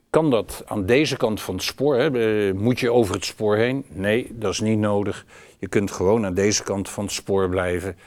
[0.09, 1.95] kan dat aan deze kant van het spoor?
[1.95, 2.53] Hè?
[2.53, 3.85] Moet je over het spoor heen?
[3.87, 5.25] Nee, dat is niet nodig.
[5.59, 7.97] Je kunt gewoon aan deze kant van het spoor blijven.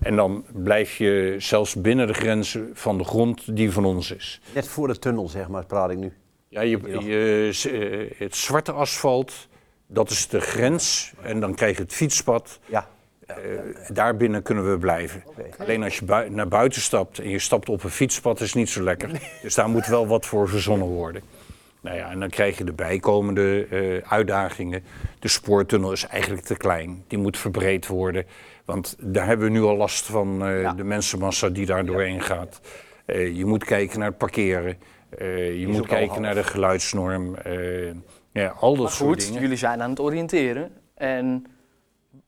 [0.00, 4.40] En dan blijf je zelfs binnen de grenzen van de grond die van ons is.
[4.54, 6.12] Net voor de tunnel, zeg maar, praat ik nu.
[6.48, 9.47] Ja, je, je, het zwarte asfalt,
[9.88, 11.12] dat is de grens.
[11.22, 12.58] En dan krijg je het fietspad.
[12.66, 12.88] Ja.
[13.26, 13.36] Eh,
[13.88, 15.22] daarbinnen kunnen we blijven.
[15.58, 18.68] Alleen als je bui- naar buiten stapt en je stapt op een fietspad, is niet
[18.68, 19.10] zo lekker.
[19.42, 21.22] Dus daar moet wel wat voor verzonnen worden.
[21.80, 24.84] Nou ja, en dan krijg je de bijkomende eh, uitdagingen.
[25.18, 27.04] De spoortunnel is eigenlijk te klein.
[27.06, 28.24] Die moet verbreed worden.
[28.64, 30.72] Want daar hebben we nu al last van eh, Ja.
[30.72, 32.60] de mensenmassa die daar doorheen gaat.
[33.06, 34.76] Je moet kijken naar het parkeren.
[35.58, 37.36] Je moet kijken naar de geluidsnorm.
[38.32, 39.40] Ja, al dat Maar soort goed, dingen.
[39.40, 40.72] jullie zijn aan het oriënteren.
[40.94, 41.46] En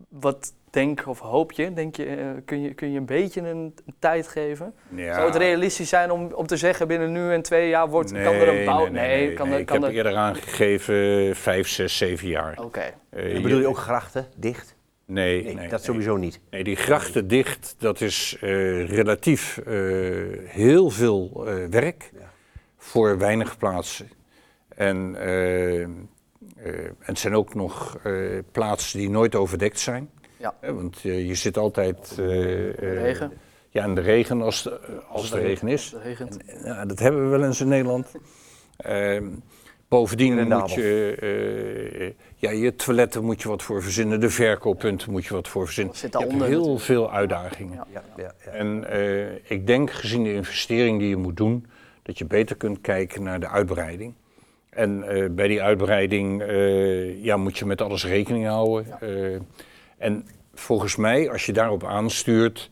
[0.09, 1.73] wat denk of hoop je?
[1.73, 3.49] Denk je eh, kun, je kun je een beetje een,
[3.87, 4.75] een tijd geven?
[4.95, 5.15] Ja.
[5.15, 8.21] Zou het realistisch zijn om, om te zeggen binnen nu en twee jaar wordt, kan
[8.35, 8.87] er een bouw...
[8.87, 9.55] Nee, nee, nee, kan nee.
[9.55, 9.61] er...
[9.61, 9.97] Ik Kan heb er...
[9.97, 12.59] eerder aangegeven vijf, zes, zeven jaar.
[12.65, 14.77] Oké, Eh, En bedoel je ook grachten, dicht?
[15.05, 15.81] Nee, Nee, nee, dat nee.
[15.81, 16.41] sowieso niet.
[16.51, 18.49] Nee, die grachten dicht, dat is eh,
[18.89, 19.75] relatief eh,
[20.45, 22.31] heel veel eh, werk Ja.
[22.77, 24.11] voor weinig plaatsen.
[24.81, 25.89] En, eh, eh,
[26.57, 30.11] en het zijn ook nog eh, plaatsen die nooit overdekt zijn.
[30.37, 30.55] Ja.
[30.61, 32.17] Want je zit altijd...
[32.19, 33.33] eh, eh, regen.
[33.71, 35.95] Ja, in de regen als, de, als de regen is.
[36.65, 38.13] Ja, dat hebben we wel eens in Nederland.
[38.77, 39.27] Ehm,
[39.89, 45.25] bovendien moet je, eh, ja, je toiletten moet je wat voor verzinnen, de verkooppunten moet
[45.25, 45.97] je wat voor verzinnen.
[45.97, 46.81] Zit je hebt heel natuurlijk.
[46.81, 47.77] veel uitdagingen.
[47.77, 47.87] Ja.
[47.93, 48.51] Ja, ja, ja.
[48.51, 51.67] En eh, ik denk, gezien de investering die je moet doen,
[52.03, 54.15] dat je beter kunt kijken naar de uitbreiding.
[54.71, 59.01] En eh, bij die uitbreiding eh, ja, moet je met alles rekening houden.
[59.01, 59.41] Eh,
[59.99, 62.71] en volgens mij, als je daarop aanstuurt,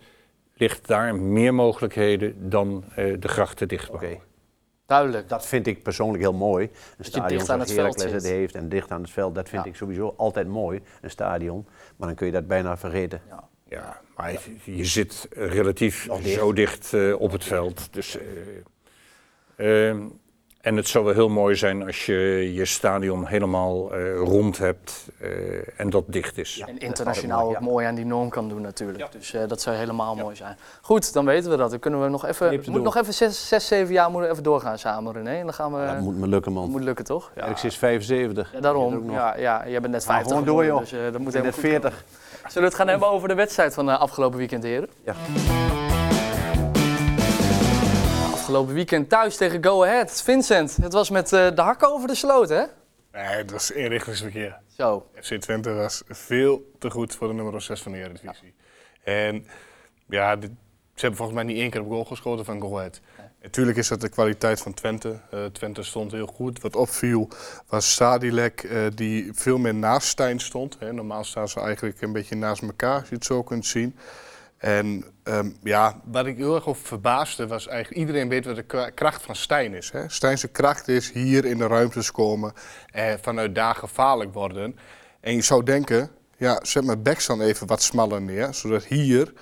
[0.54, 4.10] ligt daar meer mogelijkheden dan eh, de grachten dichtbouwen.
[4.12, 4.20] Oké.
[4.86, 5.28] Duidelijk.
[5.28, 6.64] Dat vind ik persoonlijk heel mooi.
[6.64, 8.32] Een je stadion dicht aan zoals het veld Heracles het zit.
[8.32, 9.70] heeft en dicht aan het veld, dat vind Ja.
[9.70, 11.66] ik sowieso altijd mooi, een stadion.
[11.96, 13.20] Maar dan kun je dat bijna vergeten.
[13.28, 13.48] Ja.
[13.68, 14.38] Ja, maar je,
[14.76, 16.28] je zit relatief dicht.
[16.28, 17.92] zo dicht eh, op het veld.
[17.92, 18.18] Dus,
[19.56, 20.06] eh, ehm,
[20.60, 25.08] en het zou wel heel mooi zijn als je je stadion helemaal eh, rond hebt
[25.20, 25.30] eh,
[25.80, 26.54] en dat dicht is.
[26.54, 26.66] Ja.
[26.66, 29.12] En internationaal ook mooi aan die norm kan doen natuurlijk.
[29.12, 30.56] Dus eh, dat zou helemaal mooi zijn.
[30.80, 31.70] Goed, dan weten we dat.
[31.70, 32.82] Dan kunnen we nog even, moet doen.
[32.82, 35.30] nog even zes, zes, zeven jaar moeten we even doorgaan samen René.
[35.30, 36.70] En dan gaan we, Dat moet me lukken, man.
[36.70, 37.30] moet lukken toch?
[37.34, 38.46] Ja, Ergens is 75.
[38.46, 39.10] Ja, Dat daarom.
[39.10, 40.78] Ja, ja, jij bent net Maar 50 gewoon door, joh.
[40.78, 41.90] Dus, eh, dat moet Ik net goed 40.
[41.90, 42.04] komen.
[42.38, 44.88] Zullen we het gaan hebben over de wedstrijd van afgelopen weekend, heren?
[45.04, 45.14] Ja.
[48.48, 50.22] Afgelopen weekend thuis tegen Go Ahead.
[50.22, 52.62] Vincent, het was met eh, de hakken over de sloot, hè?
[53.12, 54.58] Nee, het was inrichtingsverkeer.
[54.76, 55.06] Zo.
[55.20, 58.54] FC Twente was veel te goed voor de nummer 6 van de Eredivisie.
[59.04, 59.46] En
[60.08, 60.50] ja, dit-
[60.94, 63.00] ze hebben volgens mij niet één keer op goal geschoten van Go Ahead.
[63.42, 65.20] Natuurlijk is dat de kwaliteit van Twente.
[65.30, 66.60] Eh, Twente stond heel goed.
[66.60, 67.28] Wat opviel
[67.68, 70.76] was Sadilek, eh, die veel meer naast Stijn stond.
[70.78, 70.92] Hè.
[70.92, 73.96] Normaal staan ze eigenlijk een beetje naast elkaar, als je het zo kunt zien.
[74.58, 78.00] En ehm, ja, wat ik heel erg over verbaasde was eigenlijk...
[78.00, 79.90] iedereen weet wat de kra- kracht van Stijn is.
[79.90, 80.08] Hè?
[80.08, 82.52] Stijnse kracht is hier in de ruimtes komen...
[82.90, 84.78] en vanuit daar gevaarlijk worden.
[85.20, 88.54] En je zou denken, ja, zet mijn backs dan even wat smaller neer...
[88.54, 89.32] zodat hier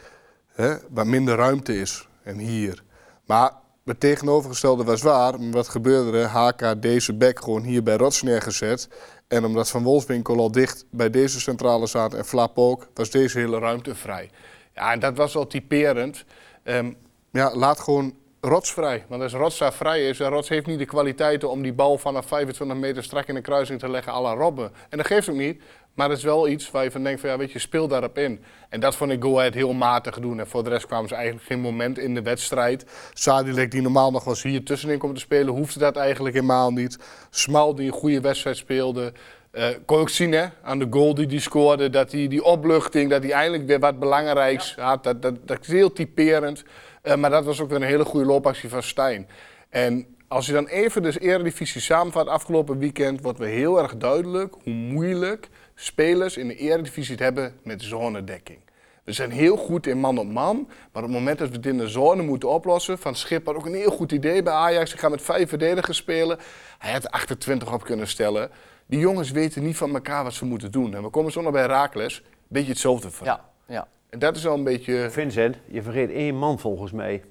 [0.52, 2.08] hè, wat minder ruimte is.
[2.22, 2.82] En hier.
[3.26, 3.52] Maar
[3.84, 5.50] het tegenovergestelde was waar.
[5.50, 6.26] Wat gebeurde er?
[6.26, 8.88] HK deze back gewoon hier bij Rots neergezet...
[9.28, 13.38] En omdat Van Wolfswinkel al dicht bij deze centrale zat en Flap ook, was deze
[13.38, 14.30] hele ruimte vrij.
[14.76, 16.24] Ja, en dat was wel typerend.
[16.62, 16.92] Ehm,
[17.32, 19.04] ja, laat gewoon Rots vrij.
[19.08, 21.98] Want als Rots daar vrij is, en Rots heeft niet de kwaliteiten om die bal
[21.98, 24.72] vanaf 25 meter strak in de kruising te leggen à la Robben.
[24.88, 25.62] En dat geeft ook niet.
[25.94, 28.18] Maar dat is wel iets waar je van denkt van ja, weet je, speel daarop
[28.18, 28.40] in.
[28.68, 30.40] En dat vond ik Go heel matig doen.
[30.40, 32.86] En voor de rest kwamen ze eigenlijk geen moment in de wedstrijd.
[33.12, 36.72] Sadilek die normaal nog wel eens hier tussenin komt te spelen, hoefde dat eigenlijk helemaal
[36.72, 36.98] niet.
[37.30, 39.12] Smal die een goede wedstrijd speelde.
[39.56, 43.10] Eh kon ook zien hè, aan de goal die hij scoorde, dat hij die opluchting,
[43.10, 45.04] dat hij eindelijk weer wat belangrijks had.
[45.04, 46.64] Dat, dat, dat is heel typerend.
[47.02, 49.28] Eh, maar dat was ook weer een hele goede loopactie van Stijn.
[49.68, 54.54] En als je dan even de Eredivisie samenvat afgelopen weekend, wordt weer heel erg duidelijk
[54.62, 58.58] hoe moeilijk spelers in de Eredivisie het hebben met zonedekking.
[59.04, 61.66] We zijn heel goed in man op man, maar op het moment dat we het
[61.66, 64.92] in de zone moeten oplossen, van Schip had ook een heel goed idee bij Ajax.
[64.92, 66.38] Ik ga met vijf verdedigers spelen.
[66.78, 68.50] Hij had 28 op kunnen stellen.
[68.86, 70.94] Die jongens weten niet van elkaar wat ze moeten doen.
[70.94, 73.26] En we komen zo nog bij Raakles, een beetje hetzelfde van.
[73.26, 73.86] Ja, ja.
[74.10, 75.10] En dat is wel een beetje...
[75.10, 77.22] Vincent, je vergeet één man volgens mij.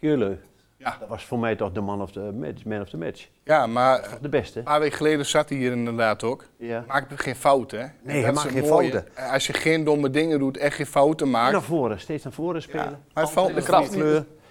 [0.00, 0.38] Keurle.
[0.76, 0.96] Ja.
[1.00, 2.64] Dat was voor mij toch de man of the match.
[2.64, 3.28] Man of the match.
[3.44, 4.58] Ja, maar De beste.
[4.58, 6.44] een paar weken geleden zat hij hier inderdaad ook.
[6.56, 6.84] Ja.
[6.86, 7.84] Maakt geen fouten, hè?
[7.84, 8.90] En hij maakt geen mooie.
[8.90, 9.30] fouten.
[9.32, 11.52] Als je geen domme dingen doet, echt geen fouten maakt.
[11.52, 13.00] Naar voren, steeds naar voren Ja, spelen.
[13.14, 13.96] maar het valt, de kracht.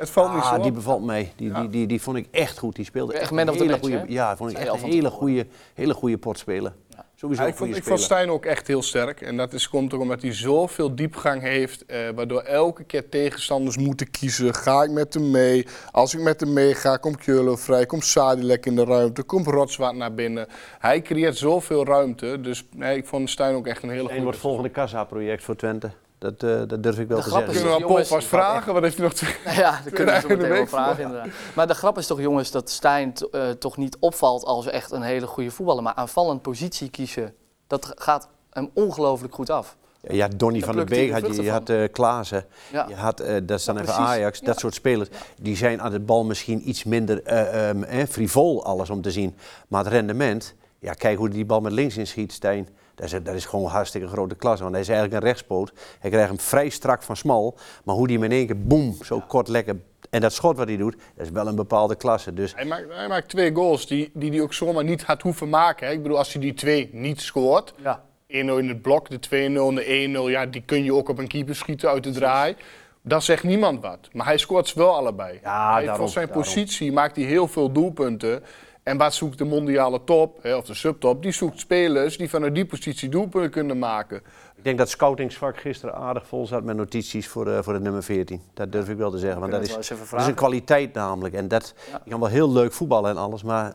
[0.02, 0.64] Het valt niet zo Ah, op.
[0.64, 1.34] die bevalt mij.
[1.36, 2.76] Die, die, die, die vond ik echt goed.
[2.76, 4.04] Die speelde Echt een hele goede.
[4.08, 6.74] Ja, vond ik echt een hele goede, hele goede potspeler.
[7.16, 8.00] Sowieso Ja, een ik, vond, ik vond.
[8.02, 9.22] Stijn ook echt heel sterk.
[9.22, 11.86] En dat is, komt ook omdat hij zoveel diepgang heeft.
[11.86, 14.54] eh, waardoor elke keer tegenstanders moeten kiezen.
[14.56, 15.68] Ga ik met hem mee?
[15.92, 17.86] Als ik met hem mee ga, komt Keulen vrij.
[17.86, 19.24] Komt Sadilek in de ruimte.
[19.24, 20.48] Komt Rotswaard naar binnen.
[20.80, 22.42] Hij creëert zoveel ruimte.
[22.42, 24.16] Dus nee, ik vond Stijn ook echt een hele goede.
[24.22, 25.92] wordt het volgende Kassa-project voor Twente.
[26.22, 27.48] Dat, eh, dat durf ik wel De te grap zeggen.
[27.48, 28.74] is- Kunnen we aan Paul Jongens, vast vragen?
[28.74, 29.36] Wat heeft hij nog te...
[29.46, 31.28] Nou ja, dat kunnen we zo meteen wel vragen inderdaad.
[31.56, 34.92] Maar de grap is toch jongens dat Stijn t- eh, toch niet opvalt als echt
[34.92, 35.84] een hele goede voetballer.
[35.84, 37.34] Maar aanvallend positie kiezen,
[37.68, 39.76] dat gaat hem ongelooflijk goed af.
[40.02, 42.86] Ja, je had Donny van den hij Beek, had je, je had eh Klaassen, Ja.
[42.90, 43.94] je had, eh, dat is dan Ja, even.
[43.94, 44.46] Ajax, Ja.
[44.46, 45.10] dat soort spelers.
[45.42, 49.12] Die zijn aan de bal misschien iets minder eh, ehm, eh, frivol alles om te
[49.12, 49.36] zien.
[49.68, 52.68] Maar het rendement, ja, kijk hoe hij die bal met links inschiet, Stijn.
[53.02, 54.64] Dat is, dat is gewoon hartstikke grote klasse.
[54.64, 55.72] Want hij is eigenlijk een rechtspoot.
[56.00, 57.58] Hij krijgt hem vrij strak van smal.
[57.84, 59.76] Maar hoe die hem in één keer, boem, zo kort lekker...
[60.10, 62.34] En dat schot wat hij doet, dat is wel een bepaalde klasse.
[62.34, 65.22] Dus Hij maakt, hij maakt twee goals die hij die, die ook zomaar niet had
[65.22, 65.88] hoeven maken.
[65.88, 65.94] Hè.
[65.94, 67.74] Ik bedoel, als hij die twee niet scoort...
[67.84, 68.04] Ja.
[68.04, 71.18] 1-0 in het blok, de 2-0 en de 1-0, ja, die kun je ook op
[71.18, 72.56] een keeper schieten uit de draai.
[73.02, 74.10] Dan zegt niemand wat.
[74.12, 75.40] Maar hij scoort ze wel allebei.
[75.44, 76.44] Ja, hij, daarom, voor zijn daarom.
[76.44, 78.44] positie maakt hij heel veel doelpunten.
[78.84, 81.22] En wat zoekt de mondiale top, hè, of de subtop?
[81.24, 84.18] Die zoekt spelers die vanuit die positie doelpunten kunnen maken.
[84.56, 88.04] ik denk dat scoutingsvak gisteren aardig vol zat met notities voor, de, voor het nummer
[88.04, 88.42] 14.
[88.54, 89.40] Dat durf ik wel te zeggen.
[89.40, 91.34] Want dat is, even dat is een kwaliteit namelijk.
[91.34, 92.02] En dat, Ja.
[92.04, 93.74] je kan wel heel leuk voetballen en alles, maar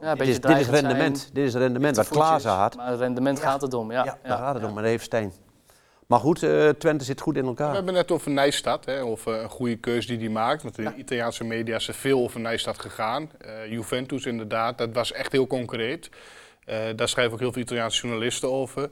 [0.00, 1.30] Ja, dit, is, dit is zijn, rendement.
[1.32, 2.76] Dit is rendement wat Klaassen had.
[2.76, 4.04] Maar het rendement gaat het om, ja.
[4.04, 4.72] Ja, daar gaat het om.
[4.72, 5.32] Maar dat heeft Stijn.
[6.06, 7.74] Maar goed, eh, Twente zit goed in We elkaar.
[7.74, 10.62] hebben net over Nijstad, hè, of eh, een goede keus die hij maakt.
[10.62, 13.30] Want in de Italiaanse media is er veel over Nijstad gegaan.
[13.38, 16.10] Eh, Juventus inderdaad, dat was echt heel concreet.
[16.96, 18.90] Daar schrijven ook heel veel Italiaanse journalisten over.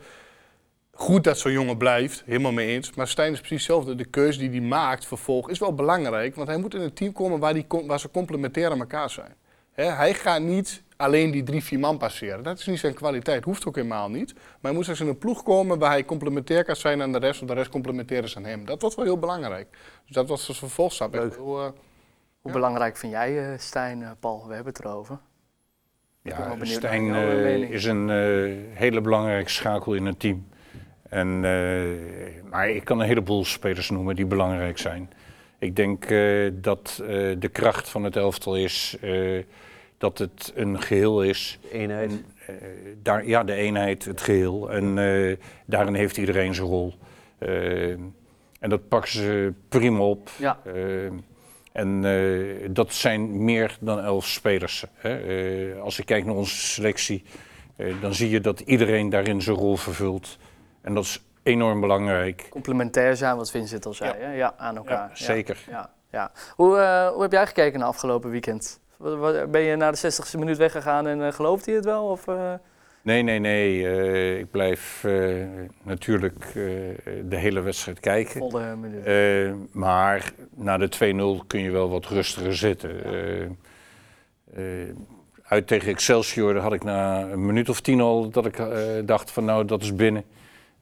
[0.93, 2.95] Goed dat zo'n jongen blijft, helemaal mee eens.
[2.95, 3.95] Maar Stijn is precies hetzelfde.
[3.95, 6.35] De keus die hij maakt vervolg is wel belangrijk.
[6.35, 9.35] Want hij moet in een team komen waar, die, waar ze complementair aan elkaar zijn.
[9.73, 12.43] Hij gaat niet alleen die drie, vier man passeren.
[12.43, 14.35] Dat is niet zijn kwaliteit, hoeft ook helemaal niet.
[14.35, 17.19] Maar hij moet straks in een ploeg komen waar hij complementair kan zijn aan de
[17.19, 18.65] rest, of de rest complementair is aan hem.
[18.65, 19.67] Dat was wel heel belangrijk.
[20.07, 21.15] Dus dat was de vervolgstap.
[21.15, 21.33] Leuk.
[21.35, 21.39] eh,
[22.41, 24.47] Hoe belangrijk vind jij, eh, Stijn, eh, Paul?
[24.49, 25.19] We hebben het erover.
[26.23, 30.47] Ja, Stijn eh, is een eh, hele belangrijke schakel in het team.
[31.09, 35.11] En, eh, maar ik kan een heleboel spelers noemen die belangrijk zijn.
[35.59, 38.97] Ik denk eh, dat eh, de kracht van het elftal is
[40.05, 41.59] dat het een geheel is.
[41.73, 42.11] Eenheid.
[42.11, 42.55] En, eh,
[43.03, 44.71] daar, ja, de eenheid, het geheel.
[44.71, 45.37] En eh,
[45.67, 46.95] daarin heeft iedereen zijn rol.
[47.39, 47.91] Eh,
[48.61, 50.31] en dat pakken ze prima op.
[50.39, 50.59] Ja.
[51.73, 52.03] En
[52.73, 54.85] dat zijn meer dan elf spelers.
[54.95, 55.75] Hè.
[55.81, 57.23] Als ik kijk naar onze selectie,
[58.01, 60.39] dan zie je dat iedereen daarin zijn rol vervult.
[60.83, 62.47] En dat is enorm belangrijk.
[62.51, 64.29] Complementair zijn, wat Vincent al zei, Ja.
[64.29, 65.09] ja, ja aan elkaar.
[65.09, 65.65] Ja, zeker.
[65.69, 66.33] Ja, ja.
[66.57, 66.77] Hoe,
[67.13, 68.81] hoe heb jij gekeken naar afgelopen weekend?
[69.51, 72.05] Ben je na de 60ste minuut weggegaan en uh, gelooft hij het wel?
[72.05, 72.53] Of, uh...
[73.03, 73.81] Nee, nee, nee.
[73.81, 75.47] Uh, ik blijf uh,
[75.83, 76.55] natuurlijk uh,
[77.25, 78.41] de hele wedstrijd kijken.
[78.41, 79.75] Volle minuut.
[79.75, 80.89] maar na de
[81.43, 82.91] 2-0 kun je wel wat rustiger zitten.
[85.43, 88.63] uit tegen Excelsior had ik na een minuut of tien al dat ik
[89.07, 90.25] dacht van nou dat is binnen.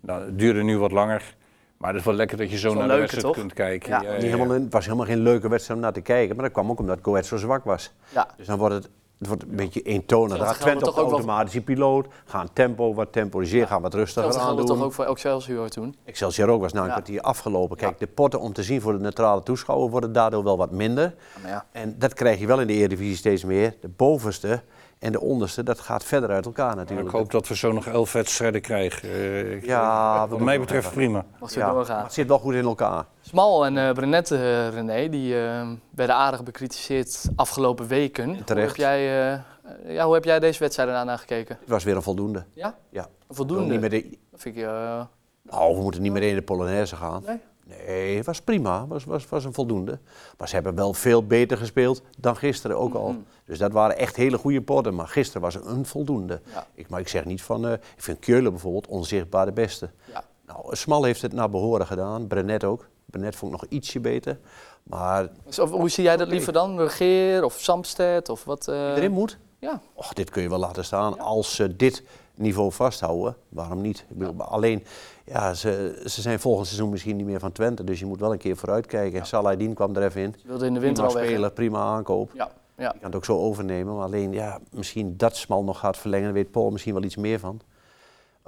[0.01, 1.35] Nou, het duurde nu wat langer.
[1.83, 3.37] Maar het is wel lekker dat je zo, naar leuke, de wedstrijd toch?
[3.37, 3.91] kunt kijken.
[3.91, 4.11] Ja.
[4.11, 6.35] Helemaal, het was helemaal geen leuke wedstrijd om naar te kijken.
[6.37, 7.93] Maar dat kwam ook omdat Go Ahead zo zwak was.
[8.15, 8.29] Ja.
[8.37, 10.29] Dus dan wordt het, het wordt een beetje eentonig.
[10.29, 12.07] Dan Dat gaat Twente op toch ook wel- automatische piloot.
[12.25, 14.67] Gaan tempo wat temporiseren, gaan wat rustiger Dat aan doen.
[14.67, 15.97] toch ook voor Excelsior toen?
[16.05, 16.93] Excelsior ook was na een Ja.
[16.93, 17.77] kwartier afgelopen.
[17.77, 21.05] Kijk, de potten om te zien voor de neutrale toeschouwer worden daardoor wel wat minder.
[21.05, 21.65] Ja, maar ja.
[21.73, 23.75] En dat krijg je wel in de Eredivisie steeds meer.
[23.81, 24.63] De bovenste
[25.03, 27.09] en de onderste, dat gaat verder uit elkaar natuurlijk.
[27.09, 29.09] ik hoop dat we zo nog elf wedstrijden krijgen.
[29.09, 30.97] Eh, ik- Ja, wat mij betreft even.
[30.97, 31.25] prima.
[31.47, 32.03] Ja, doorgaan.
[32.03, 33.05] het zit wel goed in elkaar.
[33.21, 38.45] Smal en uh, Brenet, uh, René, die uh, werden aardig bekritiseerd afgelopen weken.
[38.45, 38.77] Terecht.
[38.77, 41.57] Hoe heb jij, uh, ja, hoe heb jij deze wedstrijd daarna gekeken?
[41.61, 42.45] Het was weer een voldoende.
[42.53, 42.77] Ja?
[42.91, 43.07] Ja.
[43.29, 43.71] Voldoende?
[43.73, 45.01] Niet meteen, Dat vind ik, uh,
[45.43, 47.23] nou, we moeten niet meteen in de Polonaise gaan.
[47.27, 47.39] Nee?
[47.87, 48.81] Nee, het was prima.
[48.81, 49.99] Het was, was, was een voldoende.
[50.39, 53.09] Maar ze hebben wel veel beter gespeeld dan gisteren ook al.
[53.09, 53.19] Mhm.
[53.45, 54.95] Dus dat waren echt hele goede potten.
[54.95, 56.41] Maar gisteren was een voldoende.
[56.55, 56.67] Ja.
[56.75, 57.67] Ik, maar ik zeg niet van...
[57.67, 59.91] eh, ik vind Keulen bijvoorbeeld onzichtbaar de beste.
[60.13, 60.25] ja.
[60.47, 62.87] Nou, Smal heeft het naar behoren gedaan, Brenet ook.
[63.07, 64.39] Brenet vond ik nog ietsje beter.
[64.83, 66.91] Maar Dus of, hoe zie jij dat liever dan?
[66.91, 68.69] Geer of Samsted of wat?
[68.69, 69.39] eh, erin moet.
[69.59, 69.81] Ja.
[69.95, 71.19] Och, dit kun je wel laten staan.
[71.21, 72.03] Als ze dit
[72.35, 74.05] niveau vasthouden, waarom niet?
[74.09, 74.85] Ik bedoel, Alleen,
[75.25, 77.85] ja, ze, ze zijn volgend seizoen misschien niet meer van Twente.
[77.85, 79.19] Dus je moet wel een keer vooruitkijken.
[79.19, 79.25] Ja.
[79.25, 80.35] Saladin kwam er even in.
[80.43, 81.25] Je wilde in de winter Prima al weg.
[81.25, 81.31] hè?
[81.35, 82.31] speler, prima aankoop.
[82.35, 82.51] Ja,
[82.83, 82.89] ja.
[82.95, 83.95] Je kan het ook zo overnemen.
[83.95, 86.25] Maar alleen, ja, misschien dat Smal nog gaat verlengen.
[86.25, 87.61] Daar weet Paul misschien wel iets meer van.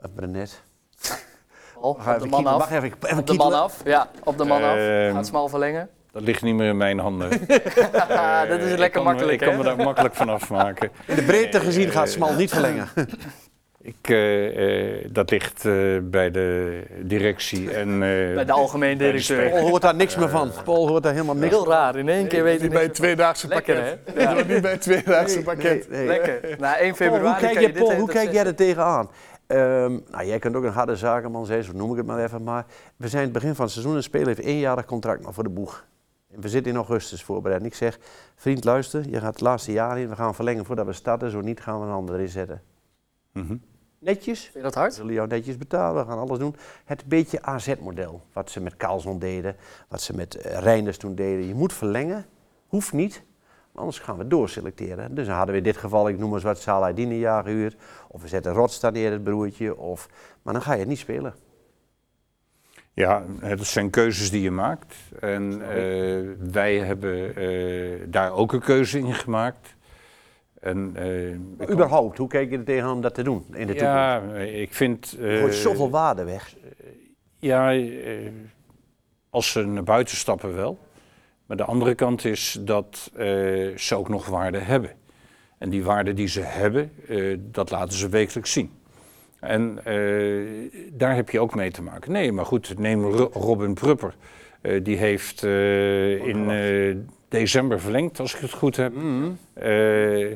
[0.02, 0.62] Of Brenet.
[1.74, 2.58] Paul, op de even man af.
[2.58, 3.80] Wacht even, even Op de man af.
[3.84, 4.76] Ja, op de man af.
[4.76, 5.88] Ehm, Gaat smal verlengen.
[6.12, 7.40] Dat ligt niet meer in mijn handen.
[7.92, 10.28] Haha, dat is Eh, lekker ik kan me- makkelijk, Ik kan me daar makkelijk van
[10.28, 10.90] afmaken.
[11.06, 12.88] In de breedte gezien gaat Eh, Smal niet verlengen.
[13.86, 19.04] Ik, eh, eh, dat ligt eh, bij de directie en eh, Bij de algemeen de
[19.04, 19.50] directeur.
[19.50, 20.50] Paul hoort daar niks meer van.
[20.64, 22.94] Paul hoort daar helemaal niks Heel raar, in één keer weet Niet hij bij het
[22.94, 24.14] tweedaagse Lekker, pakket.
[24.14, 24.20] hè?
[24.22, 24.34] Ja.
[24.34, 25.88] niet bij het tweedaagse Nee, pakket.
[25.90, 26.06] nee, nee.
[26.06, 26.56] Lekker.
[26.58, 29.10] Na 1 Paul, hoe februari kijk, je Paul, hoe kijk jij er tegenaan?
[29.46, 32.42] Ehm, nou, jij kunt ook een harde zakenman zijn, zo noem ik het maar even.
[32.42, 32.64] Maar
[32.96, 35.44] we zijn het begin van het seizoen en een speler heeft éénjarig contract nog voor
[35.44, 35.84] de boeg.
[36.34, 37.60] En we zitten in augustus voorbereid.
[37.60, 37.98] En ik zeg,
[38.36, 40.08] vriend luister, je gaat het laatste jaar in.
[40.08, 41.30] We gaan verlengen voordat we starten.
[41.30, 42.62] Zo niet gaan we een ander erin zetten.
[43.32, 43.54] mhm.
[44.04, 44.40] Netjes.
[44.40, 44.94] Vind je dat We hard?
[44.94, 46.56] zullen jou netjes betalen, we gaan alles doen.
[46.84, 49.56] Het beetje AZ-model, wat ze met Carlson deden,
[49.88, 51.46] wat ze met eh, Reinders toen deden.
[51.46, 52.26] Je moet verlengen,
[52.66, 53.22] hoeft niet,
[53.74, 55.14] anders gaan we doorselecteren.
[55.14, 57.76] Dus dan hadden we in dit geval, ik noem eens wat, Saladin een jaar gehuurd.
[58.08, 59.76] Of we zetten Rotstar neer, het broertje.
[59.76, 60.08] Of,
[60.42, 61.34] maar dan ga je het niet spelen.
[62.92, 64.94] Ja, het zijn keuzes die je maakt.
[65.20, 69.73] En eh, wij hebben eh, daar ook een keuze in gemaakt.
[70.64, 73.80] En, eh, überhaupt, hoe kijk je er tegenaan om dat te doen in de toekomst?
[73.80, 75.16] Ja, ik vind...
[75.20, 76.54] Je gooit eh, zoveel waarde weg.
[77.38, 77.80] Ja, eh,
[79.30, 80.78] als ze naar buiten stappen wel.
[81.46, 83.26] Maar de andere kant is dat eh,
[83.76, 84.90] ze ook nog waarde hebben.
[85.58, 88.70] En die waarde die ze hebben, eh, dat laten ze wekelijks zien.
[89.40, 92.12] En eh, daar heb je ook mee te maken.
[92.12, 94.14] Nee, maar goed, neem Ro- Robin Prupper.
[94.60, 96.96] Eh, die heeft eh, in eh,
[97.28, 98.92] december verlengd, als ik het goed heb.
[99.54, 100.26] Eh,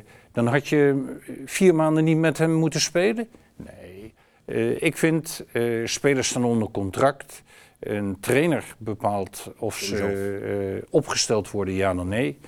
[0.45, 3.29] dan had je vier maanden niet met hem moeten spelen?
[3.57, 4.15] Nee.
[4.45, 7.43] Eh, ik vind, eh, spelers staan onder contract.
[7.79, 12.39] Een trainer bepaalt of ze eh, opgesteld worden, ja of nee.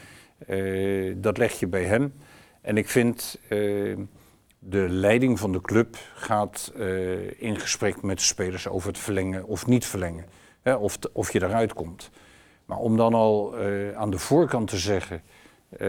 [0.47, 2.13] Eh, dat leg je bij hem.
[2.61, 3.59] En ik vind, eh,
[4.59, 9.45] de leiding van de club gaat eh, in gesprek met de spelers over het verlengen
[9.45, 10.25] of niet verlengen.
[10.63, 12.11] Hè, of, of je eruit komt.
[12.65, 15.23] Maar om dan al eh, aan de voorkant te zeggen,
[15.79, 15.89] eh,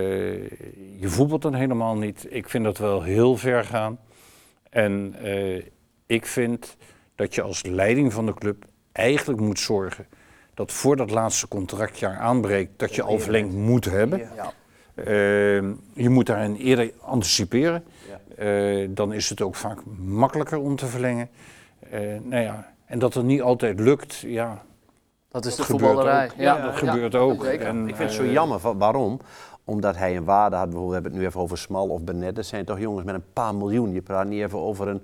[0.99, 2.25] je voetbalt dan helemaal niet.
[2.29, 3.99] Ik vind dat wel heel ver gaan.
[4.69, 5.63] En eh,
[6.05, 6.75] ik vind
[7.15, 10.05] dat je als leiding van de club eigenlijk moet zorgen
[10.53, 14.19] dat voor dat laatste contractjaar aanbreekt, dat je al verlengd moet hebben.
[14.35, 14.53] Ja.
[14.93, 15.05] Eh,
[15.93, 17.83] je moet daarin eerder anticiperen.
[18.09, 18.43] Ja.
[18.45, 21.29] Eh, dan is het ook vaak makkelijker om te verlengen.
[21.89, 24.63] Eh, nou ja, en dat het niet altijd lukt, ja,
[25.29, 26.25] Dat is de dat voetballerij.
[26.25, 26.33] ook.
[26.37, 27.43] Ja, dat gebeurt ook.
[27.45, 28.59] En, Ik vind het zo jammer.
[28.59, 29.19] van- Waarom?
[29.71, 30.73] Omdat hij een waarde had.
[30.73, 32.35] We hebben het nu even over Smal of Benet.
[32.35, 33.93] Dat zijn toch jongens met een paar miljoen.
[33.93, 35.01] Je praat niet even over een,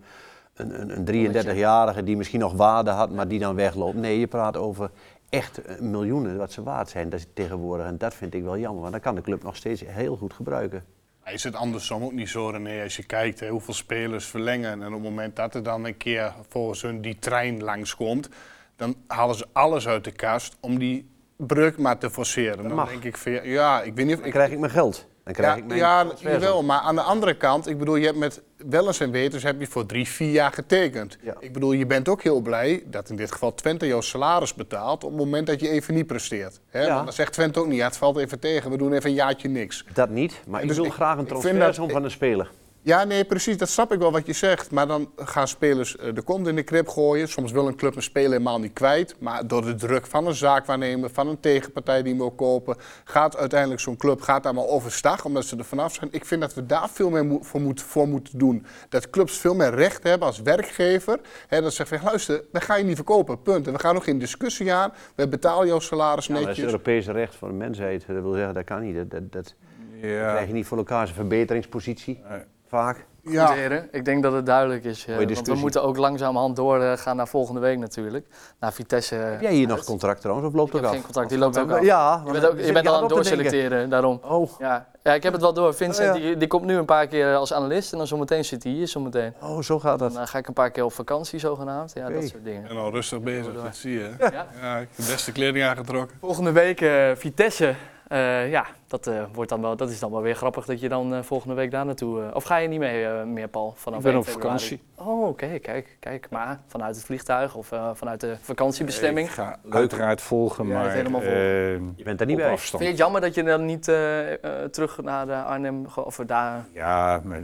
[0.54, 3.96] een, een, een 33-jarige die misschien nog waarde had, maar die dan wegloopt.
[3.96, 4.90] Nee, je praat over
[5.30, 7.86] echt miljoenen wat ze waard zijn tegenwoordig.
[7.86, 10.34] En dat vind ik wel jammer, want dan kan de club nog steeds heel goed
[10.34, 10.84] gebruiken.
[11.26, 14.94] Is het andersom ook niet zo, René, als je kijkt hoeveel spelers verlengen en op
[14.94, 18.30] het moment dat er dan een keer volgens hun die trein langskomt,
[18.76, 22.64] dan halen ze alles uit de kast om die breuk maar te forceren.
[22.64, 22.90] Dan mag.
[22.90, 25.06] denk ik van ja, ja, ik weet niet of Dan ik krijg ik mijn geld.
[25.24, 28.06] Dan krijg ja, ik mijn ja, jawel, maar aan de andere kant, ik bedoel, je
[28.06, 31.18] hebt met wel eens en wetens heb je voor drie, vier jaar getekend.
[31.22, 31.34] Ja.
[31.40, 35.04] Ik bedoel, je bent ook heel blij dat in dit geval Twente jouw salaris betaalt
[35.04, 36.60] op het moment dat je even niet presteert.
[36.70, 36.82] Hè?
[36.82, 36.94] Ja.
[36.94, 39.16] Want dan zegt Twente ook niet, ja, het valt even tegen, we doen even een
[39.16, 39.86] jaartje niks.
[39.94, 42.52] Dat niet, maar ik Dus wil ik- graag een transfersom dat- van een speler.
[42.88, 44.72] Ja, nee, precies, dat snap ik wel wat je zegt.
[44.72, 47.28] Maar dan gaan spelers eh, de kont in de krip gooien.
[47.28, 49.16] Soms wil een club een speler helemaal niet kwijt.
[49.20, 53.38] Maar door de druk van een zaakwaarnemer, van een tegenpartij die hem wil kopen, gaat
[53.38, 56.10] uiteindelijk zo'n club gaat daar maar overstag, omdat ze er vanaf zijn.
[56.14, 58.66] Ik vind dat we daar veel meer mo- voor, moet, voor moeten doen.
[58.90, 61.20] Dat clubs veel meer recht hebben als werkgever.
[61.48, 63.68] Hè, dat ze zeggen, van, luister, we gaan je niet verkopen, punt.
[63.68, 64.94] En we gaan nog in discussie aan.
[65.16, 66.74] We betalen jouw salaris Ja, maar dat is netjes.
[66.74, 68.04] Europese recht van de mensheid.
[68.08, 68.96] Dat wil zeggen, dat kan niet.
[68.96, 69.56] Dat, dat, dat
[70.02, 71.00] Ja, krijg je niet voor elkaar.
[71.00, 72.40] Dat is een verbeteringspositie, Nee.
[72.68, 73.06] Vaak.
[73.26, 73.88] Goed, heren.
[73.92, 75.06] Ik denk dat het duidelijk is.
[75.08, 78.28] eh, want we moeten ook langzamerhand doorgaan naar volgende week natuurlijk.
[78.60, 79.16] Naar Vitesse.
[79.16, 80.96] Heb jij hier nog contract trouwens, of loopt het heb af?
[80.96, 81.82] geen contract, die loopt ook af.
[81.84, 84.20] Ja, Je bent, ook, je bent al aan het doorselecteren, daarom.
[84.24, 84.88] Oh, Ja.
[85.04, 85.74] ja, ik heb het wel door.
[85.74, 86.22] Vincent, Oh, ja.
[86.28, 88.88] die, die komt nu een paar keer als analist en dan zometeen zit hij hier
[88.88, 89.34] zometeen.
[89.42, 90.14] oh, zo gaat dat.
[90.14, 91.94] Dan eh, ga ik een paar keer op vakantie zogenaamd.
[91.94, 92.70] Ja, dat soort dingen.
[92.70, 94.10] En al rustig bezig, dat zie je.
[94.20, 94.48] Ja.
[94.62, 96.18] Ja, ik heb de beste kleding aangetrokken.
[96.20, 97.76] Volgende week eh, Vitesse
[98.08, 100.90] Eh, ja, dat, eh, wordt dan wel, dat is dan wel weer grappig dat je
[100.90, 102.22] dan eh, volgende week daar naartoe...
[102.24, 103.74] eh, of ga je niet mee eh, meer, Paul?
[103.76, 104.48] Vanaf Ik ben 1 op februari?
[104.60, 104.82] vakantie.
[104.96, 106.28] Oh, oké, kijk, kijk.
[106.30, 109.28] Maar vanuit het vliegtuig of eh, vanuit de vakantiebestemming?
[109.28, 111.40] Ik ga uiteraard volgen, Ja, maar helemaal volgen.
[111.40, 112.52] eh, Je bent er niet op bij.
[112.52, 112.84] afstand.
[112.84, 115.86] Vind je het jammer dat je dan niet eh, eh, terug naar de Arnhem...
[115.96, 116.66] Of daar...
[116.72, 117.42] Ja, maar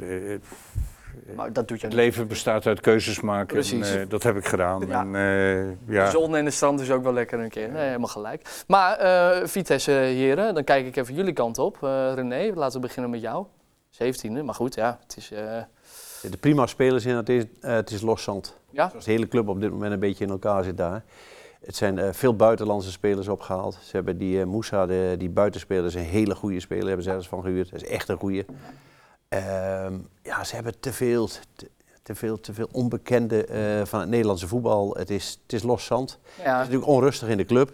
[1.35, 2.05] Maar dat doet je het niet.
[2.05, 3.47] leven bestaat uit keuzes maken.
[3.47, 3.91] Precies.
[3.91, 4.87] En, eh, dat heb ik gedaan.
[4.87, 5.01] Ja.
[5.01, 6.05] En, eh, ja.
[6.05, 7.71] De zon en de strand is ook wel lekker een keer.
[7.71, 8.63] Nee, helemaal gelijk.
[8.67, 11.83] Maar eh, Vitesse, heren, dan kijk ik even jullie kant op.
[11.83, 13.45] Eh, René, laten we beginnen met jou.
[13.89, 15.31] 17e, maar goed, ja, het is...
[16.19, 18.57] zitten prima spelers in, het is, het is los zand.
[18.69, 21.03] ja, de hele club op dit moment een beetje in elkaar zit daar.
[21.65, 23.77] Het zijn eh, veel buitenlandse spelers opgehaald.
[23.81, 27.09] Ze hebben die eh, Moussa, de, die buitenspeler, is een hele goede speler, hebben ze
[27.09, 27.71] ergens van gehuurd.
[27.71, 28.45] Dat is echt een goede.
[29.33, 31.69] Ehm, ja, ze hebben te veel, te,
[32.03, 34.95] te veel, te veel onbekende eh, van het Nederlandse voetbal.
[34.97, 36.19] Het is, het is los zand.
[36.35, 37.73] Het is natuurlijk onrustig in de club.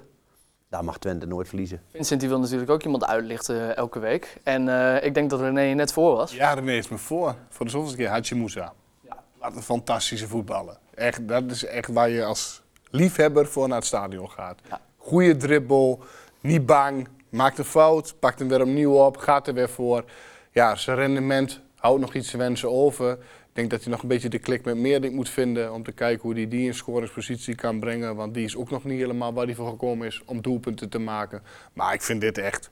[0.69, 1.81] Daar mag Twente nooit verliezen.
[1.91, 4.37] Vincent die wil natuurlijk ook iemand uitlichten eh, elke week.
[4.43, 6.33] En eh, ik denk dat René er net voor was.
[6.33, 7.35] Ja, René is me voor.
[7.49, 8.73] Voor de zoveelste keer Hachi Moussa.
[9.01, 9.23] Ja.
[9.39, 10.77] Wat een fantastische voetballer.
[10.93, 14.59] Echt, dat is echt waar je als liefhebber voor naar het stadion gaat.
[14.69, 14.81] Ja.
[14.97, 16.03] Goeie dribbel,
[16.41, 20.03] niet bang, maakt een fout, pakt hem weer opnieuw op, gaat er weer voor.
[20.51, 23.11] Ja, zijn rendement houdt nog iets te wensen over.
[23.11, 25.91] Ik denk dat hij nog een beetje de klik met Meerdink moet vinden om te
[25.91, 28.15] kijken hoe hij die in scoringspositie kan brengen.
[28.15, 30.99] Want die is ook nog niet helemaal waar hij voor gekomen is om doelpunten te
[30.99, 31.43] maken.
[31.73, 32.69] Maar ik vind dit echt,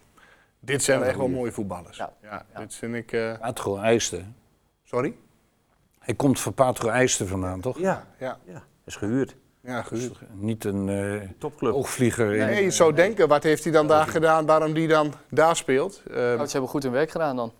[0.59, 1.97] dit zijn echt wel mooie voetballers.
[1.97, 2.13] Ja.
[2.21, 2.59] Ja, Ja.
[2.59, 3.11] dit vind ik...
[3.11, 4.35] eh, Patro IJsten.
[4.83, 5.15] sorry?
[5.99, 7.79] Hij komt van Patro IJsten vandaan, toch?
[7.79, 9.35] Ja, Ja, ja is gehuurd.
[9.61, 10.11] ja goed.
[10.33, 11.73] Niet een eh Topclub.
[11.73, 12.33] oogvlieger.
[12.35, 15.55] in- Nee, je zou denken, wat heeft hij dan daar gedaan, waarom die dan daar
[15.55, 16.01] speelt?
[16.09, 17.53] Eh, Nou, ze hebben goed hun werk gedaan dan.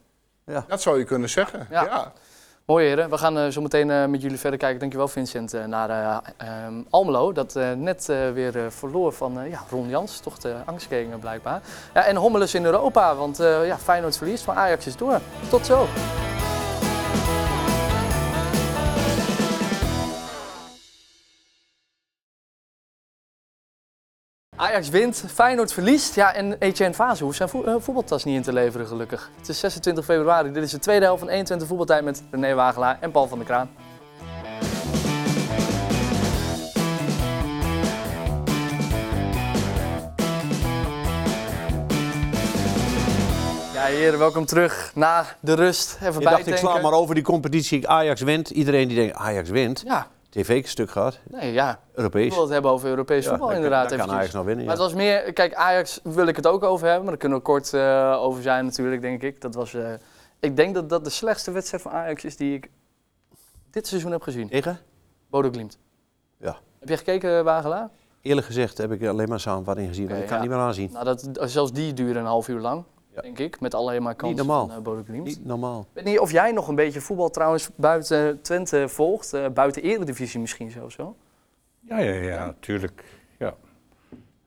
[0.67, 1.67] Dat zou je kunnen zeggen.
[1.69, 1.83] Ja.
[1.83, 2.11] Ja.
[2.67, 4.79] Mooi heren, we gaan eh, zo meteen eh, met jullie verder kijken.
[4.79, 7.31] Dankjewel Vincent, eh, naar eh, ehm, Almelo.
[7.31, 10.19] Dat net weer verloor van ja, Ron Jans.
[10.19, 11.61] Toch de angstgegner blijkbaar.
[11.93, 15.19] Ja, en Hommelus in Europa, want ja, Feyenoord verliest, maar Ajax is door.
[15.49, 15.87] Tot zo.
[24.59, 26.15] Ajax wint, Feyenoord verliest.
[26.15, 29.29] Ja, en Etienne Fase hoeft zijn eh, voetbaltas niet in te leveren, gelukkig.
[29.37, 30.51] Het is 26 februari.
[30.51, 33.47] Dit is de tweede helft van 21 voetbaltijd met René Wagelaar en Paul van der
[33.47, 33.69] Kraan.
[43.73, 45.97] Ja, heren, welkom terug na de rust.
[46.01, 47.87] Even Ik dacht, ik sla maar over die competitie.
[47.87, 48.49] Ajax wint.
[48.49, 49.83] Iedereen die denkt, Ajax wint.
[49.85, 51.19] Ja, TV-stuk gehad.
[51.27, 51.71] nee, ja.
[51.71, 52.33] Ik Europees.
[52.33, 53.89] wil het hebben over Europees Ja, voetbal daar- inderdaad.
[53.89, 54.11] Daar kan.
[54.11, 54.65] Ajax nog winnen.
[54.65, 54.81] Maar Ja.
[54.81, 57.43] het was meer, kijk, Ajax wil ik het ook over hebben, maar daar kunnen we
[57.43, 59.41] kort eh, over zijn natuurlijk, denk ik.
[59.41, 59.93] Dat was, eh,
[60.39, 62.69] ik denk dat dat de slechtste wedstrijd van Ajax is die ik
[63.71, 64.49] dit seizoen heb gezien.
[64.49, 64.79] Tegen?
[65.29, 65.77] Bodo Glimt.
[66.39, 66.57] Ja.
[66.79, 67.89] Heb je gekeken, Wagelaar?
[68.21, 70.03] Eerlijk gezegd heb ik alleen maar samenvatting gezien.
[70.07, 70.43] want Oké, ik kan ja.
[70.43, 70.89] niet meer aanzien.
[70.91, 72.83] Nou, dat, zelfs die duurde een half uur lang,
[73.17, 73.23] Ja.
[73.23, 74.67] denk ik, met alleen maar kansen normaal.
[74.67, 75.23] van eh, Bodo Glimt.
[75.25, 75.79] Niet normaal.
[75.79, 79.81] Ik weet niet of jij nog een beetje voetbal trouwens buiten Twente volgt, eh, buiten
[79.81, 81.15] Eredivisie misschien zelfs wel.
[81.79, 83.03] Ja, ja, ja, natuurlijk.
[83.37, 83.55] Ja.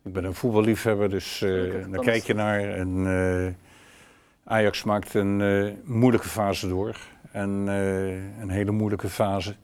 [0.02, 2.60] Ik ben een voetballiefhebber, dus eh daar dan kijk je naar.
[2.60, 6.96] En eh, Ajax maakt een moeilijke fase door.
[7.32, 9.54] En eh, een hele moeilijke fase.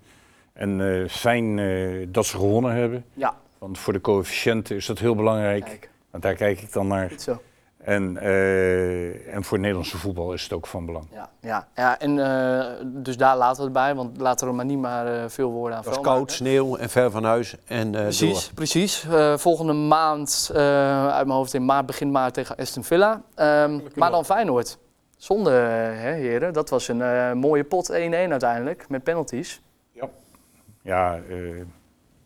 [0.52, 3.04] En eh, fijn eh, dat ze gewonnen hebben.
[3.14, 5.64] Ja, Want voor de coëfficiënten is dat heel belangrijk.
[5.64, 7.08] kijk, Want daar kijk ik dan naar.
[7.08, 7.42] goed zo.
[7.86, 11.06] En, eh, en voor het Nederlandse voetbal is het ook van belang.
[11.12, 14.56] Ja, ja, ja en eh, dus daar laten we het bij, want laten we er
[14.56, 16.34] maar niet maar eh, veel woorden aan Het was koud, maken.
[16.34, 17.56] sneeuw en ver van huis.
[17.66, 18.54] En, eh, Precies, door.
[18.54, 19.06] precies.
[19.10, 23.22] Eh, volgende maand, eh, uit mijn hoofd in maart, begin maart tegen Aston Villa.
[23.34, 24.78] Ehm, maar dan Feyenoord.
[25.16, 26.52] Zonde, hè, heren.
[26.52, 29.60] Dat was een eh, mooie pot 1-1 uiteindelijk, met penalties.
[30.82, 31.36] Ja, eh,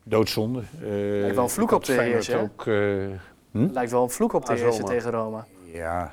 [0.04, 0.60] doodzonde.
[0.82, 0.88] Eh,
[1.20, 2.64] Lijkt wel een vloek ik op de Feyenoord heers, ook,
[3.52, 5.46] eh, Lijkt wel een vloek op de Ah, eerste tegen Roma.
[5.64, 6.12] Ja.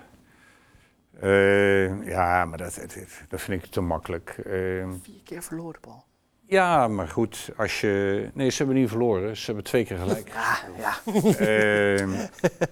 [1.19, 4.29] Eh, ja, maar dat, dat, dat vind ik te makkelijk.
[4.45, 4.53] Eh,
[5.01, 6.03] Vier keer verloren, Paul.
[6.45, 8.29] ja, maar goed, als je...
[8.33, 9.38] Nee, ze hebben niet verloren.
[9.38, 10.29] Ze hebben twee keer gelijk.
[10.29, 11.13] Ja, ja.
[11.38, 12.09] Ehm,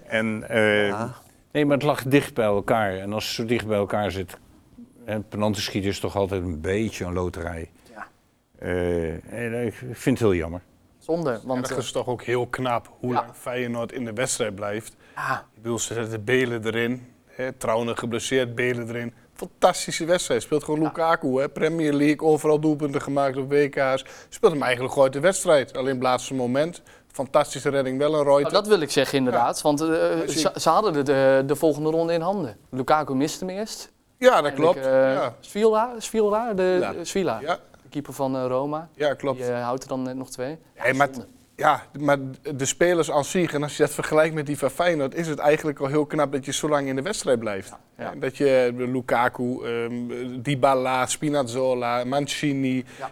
[0.06, 1.14] en, eh, Ja.
[1.52, 2.94] Nee, maar het lag dicht bij elkaar.
[2.98, 4.38] En als het zo dicht bij elkaar zit...
[5.04, 7.70] En penalty schieten is toch altijd een beetje een loterij.
[7.94, 8.06] ja.
[8.58, 10.60] Eh, en ik vind het heel jammer.
[11.06, 11.68] Zonde, want...
[11.68, 13.14] Het is toch ook heel knap hoe Ja.
[13.20, 14.96] lang Feyenoord in de wedstrijd blijft.
[15.14, 17.12] eh, ja, Ik bedoel, ze zetten Belen erin.
[17.26, 19.14] Hè, Trouwen geblesseerd, Belen erin.
[19.34, 20.42] Fantastische wedstrijd.
[20.42, 21.48] Speelt gewoon Lukaku, hè?
[21.48, 24.04] Premier League, overal doelpunten gemaakt op WK's.
[24.28, 25.72] Speelt hem eigenlijk gewoon uit de wedstrijd.
[25.76, 26.82] Alleen op het laatste moment.
[27.12, 28.52] Fantastische redding, wel een Nou, Reuter.
[28.52, 29.86] dat wil ik zeggen inderdaad, want eh,
[30.26, 32.56] ze, ze hadden de, de, de volgende ronde in handen.
[32.70, 33.92] Lukaku miste hem eerst.
[34.18, 34.76] Ja, dat klopt.
[34.86, 35.34] Eh, ja.
[35.40, 37.04] Svila, Svila, de, Ja.
[37.04, 37.58] Svila, Ja,
[37.96, 38.88] keeper van eh, Roma.
[38.94, 39.38] ja, klopt.
[39.38, 40.58] Die eh, houdt er dan net nog twee.
[40.74, 41.08] Hey, maar
[41.56, 42.18] ja, maar
[42.56, 45.38] de spelers als zich, en als je dat vergelijkt met die van Feyenoord, is het
[45.38, 47.72] eigenlijk al heel knap dat je zo lang in de wedstrijd blijft.
[47.98, 48.14] Ja.
[48.14, 53.10] Dat je eh, Lukaku, ehm Dybala, Spinazzola, Mancini, Ja.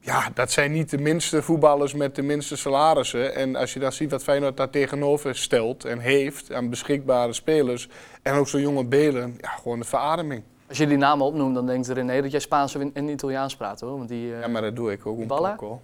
[0.00, 0.30] ja.
[0.34, 3.34] dat zijn niet de minste voetballers met de minste salarissen.
[3.34, 7.88] En als je dan ziet wat Feyenoord daar tegenover stelt en heeft aan beschikbare spelers,
[8.22, 10.42] en ook zo'n jonge Belen, ja, gewoon de verademing.
[10.68, 13.96] Als je die namen opnoemt, dan denkt René dat jij Spaans en Italiaans praat hoor.
[13.96, 15.26] Want die, eh, Ja, maar dat doe ik ook.
[15.26, 15.80] poco.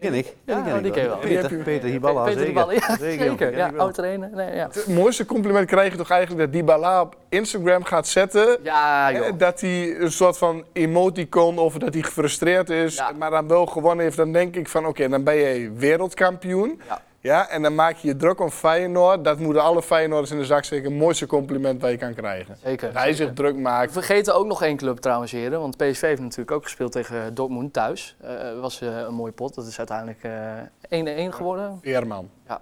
[0.00, 0.34] Ken ik.
[0.44, 1.20] Ja, ken oh, ik die ken je wel.
[1.20, 2.54] Die heb Peter, je- Peter Hiballa, Peter zeker.
[2.54, 3.80] Dybala, ja, Zeker, Ja, ik wel.
[3.80, 4.30] oud trainer.
[4.34, 4.68] Nee, ja.
[4.72, 8.58] Het mooiste compliment krijg je toch eigenlijk dat Dybala op Instagram gaat zetten.
[8.62, 9.38] ja, joh.
[9.38, 13.10] dat hij een soort van emoticon of dat hij gefrustreerd is, Ja.
[13.18, 16.80] maar dan wel gewonnen heeft, dan denk ik van oké, dan ben je wereldkampioen.
[16.88, 17.02] Ja.
[17.24, 19.24] Ja, en dan maak je je druk om Feyenoord.
[19.24, 20.90] Dat moeten alle Feyenoorders in de zak steken.
[20.90, 22.56] Het mooiste compliment wat je kan krijgen.
[22.64, 22.92] Zeker.
[22.92, 23.26] Dat hij zeker.
[23.26, 23.92] zich druk We maakt.
[23.92, 25.60] vergeten ook nog één club trouwens, heren.
[25.60, 28.16] Want PSV heeft natuurlijk ook gespeeld tegen Dortmund thuis.
[28.22, 29.54] Het was eh, een mooie pot.
[29.54, 30.22] Dat is uiteindelijk
[30.88, 31.78] eh 1-1 geworden.
[31.82, 32.30] Veerman.
[32.48, 32.60] Ja.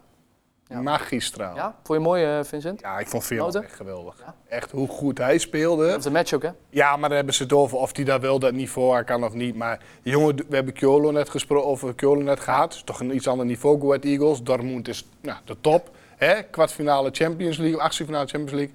[0.73, 0.81] Ja.
[0.83, 1.55] Magistraal.
[1.55, 1.63] Ja.
[1.63, 2.81] Ja, vond je mooi, eh, Vincent?
[2.99, 3.63] ik vond Veerman Noten?
[3.65, 4.15] echt geweldig.
[4.19, 4.35] Ja.
[4.49, 5.95] Echt hoe goed hij speelde.
[5.95, 6.51] Op de match ook, hè?
[6.71, 9.25] Ja, maar daar hebben ze het over of hij daar wel dat niveau aan kan
[9.25, 9.57] of niet.
[9.57, 12.75] Maar jongen, we hebben Kyolo net gesproken over Kyolo net gehad.
[12.75, 14.43] Is toch een iets ander niveau, Go Ahead Eagles.
[14.43, 15.91] Dortmund is nou, de top.
[16.17, 16.43] Hè?
[16.43, 18.75] Kwartfinale Champions League, achtste Champions League.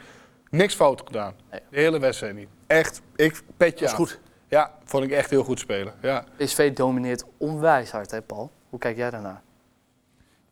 [0.50, 1.34] Niks fout gedaan.
[1.52, 1.62] Nee.
[1.70, 2.48] De hele wedstrijd niet.
[2.68, 3.96] Echt, ik petje Dat is af.
[3.96, 4.20] goed.
[4.48, 5.94] Ja, vond ik echt heel goed spelen.
[6.02, 6.24] Ja.
[6.38, 8.52] PSV domineert onwijs hard, hè Paul?
[8.70, 9.42] Hoe kijk jij daarnaar?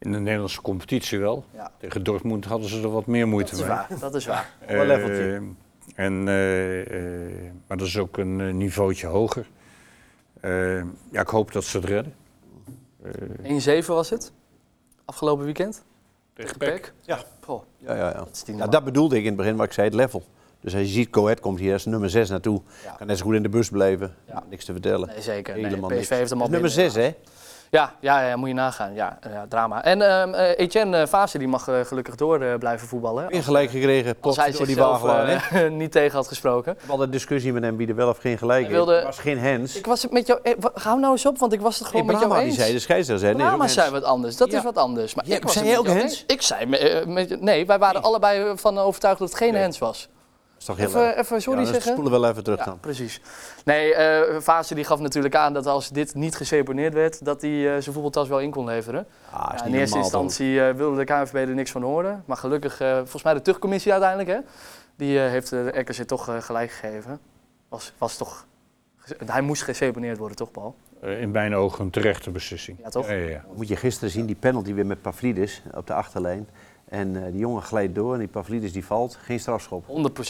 [0.06, 1.46] In de Nederlandse competitie wel.
[1.54, 1.72] Ja.
[1.78, 3.76] Tegen Dortmund hadden ze er wat meer moeite Dat is mee.
[3.76, 4.50] waar, dat is waar.
[4.68, 5.24] Wel een leveltje.
[5.96, 9.50] Eh, en, eh, eh, maar dat is ook een eh, niveautje hoger.
[10.42, 10.78] Eh,
[11.12, 12.14] ja, ik hoop dat ze het redden.
[13.42, 14.32] Eh, 1-7 was het,
[15.06, 15.84] afgelopen weekend.
[16.34, 16.92] Tegen.
[17.02, 17.20] Ja.
[17.78, 18.58] Ja, ja, ja.
[18.58, 20.24] dat Ja, bedoelde ik in het begin, maar ik zei het level.
[20.60, 22.62] Dus als je ziet, Coët komt hier als nummer 6 naartoe.
[22.84, 22.92] Ja.
[22.92, 24.16] Kan net zo goed in de bus blijven.
[24.28, 24.44] Ja.
[24.50, 25.08] Niks te vertellen.
[25.08, 25.60] Nee, zeker.
[25.62, 26.92] Nee, PSV heeft hem al nummer binnen.
[26.92, 27.14] 6, hè?
[27.70, 28.94] Ja, ja, ja, moet je nagaan.
[28.94, 29.84] Ja, ja drama.
[29.84, 33.28] En ehm eh, Etienne Fase die mag eh, gelukkig door eh, blijven voetballen.
[33.28, 35.50] Weer gelijk gekregen, Als hij door die zichzelf wagelaar.
[35.50, 35.66] hè?
[35.66, 36.76] eh, niet tegen had gesproken.
[36.80, 39.06] Heb altijd discussie met hem wie er wel of geen gelijk wilde- heeft.
[39.06, 39.76] Het was geen hands.
[39.78, 40.40] Ik was het met jou...
[40.44, 42.62] eh, hou nou eens op, want ik was het gewoon met Brahma jou die eens.
[42.64, 44.38] zei, de scheidsrechter zei, nee, Brahma zei wat anders.
[44.38, 44.58] Dat Ja.
[44.58, 45.16] is wat anders.
[45.16, 46.24] Maar Ja, ik was zei jij ook eens.
[46.28, 46.66] Ik zei...
[46.66, 46.80] met-
[47.32, 49.62] eh, nee, wij waren allebei van overtuigd dat het geen Nee.
[49.62, 50.10] hands was.
[50.68, 51.92] Is toch heel Even, even sorry ja, zeggen.
[51.92, 52.80] spoelen we wel even terug Ja, dan.
[52.80, 53.22] precies.
[53.66, 57.52] Nee, eh Fase die gaf natuurlijk aan dat als dit niet geseponeerd werd, dat hij
[57.76, 59.08] eh, zijn voetbaltas wel in kon leveren.
[59.32, 61.82] Ah, is Ja, niet in eerste normaal, instantie eh, wilde de KNVB er niks van
[61.82, 62.24] horen.
[62.26, 64.40] Maar gelukkig, eh, volgens mij de terugcommissie uiteindelijk, hè,
[64.96, 67.20] die eh, heeft de RKC toch gelijk gegeven.
[67.70, 68.46] Was, was toch,
[69.26, 70.76] hij moest geseponeerd worden, toch Paul?
[71.02, 72.78] eh, in mijn ogen een terechte beslissing.
[72.84, 73.08] Ja, toch?
[73.08, 73.44] Ja, ja, ja.
[73.56, 76.48] Moet je gisteren zien, die penalty weer met Pavlidis op de achterlijn.
[76.96, 79.18] En eh, die jongen glijdt door en die Pavlidis die valt.
[79.22, 79.86] Geen strafschop.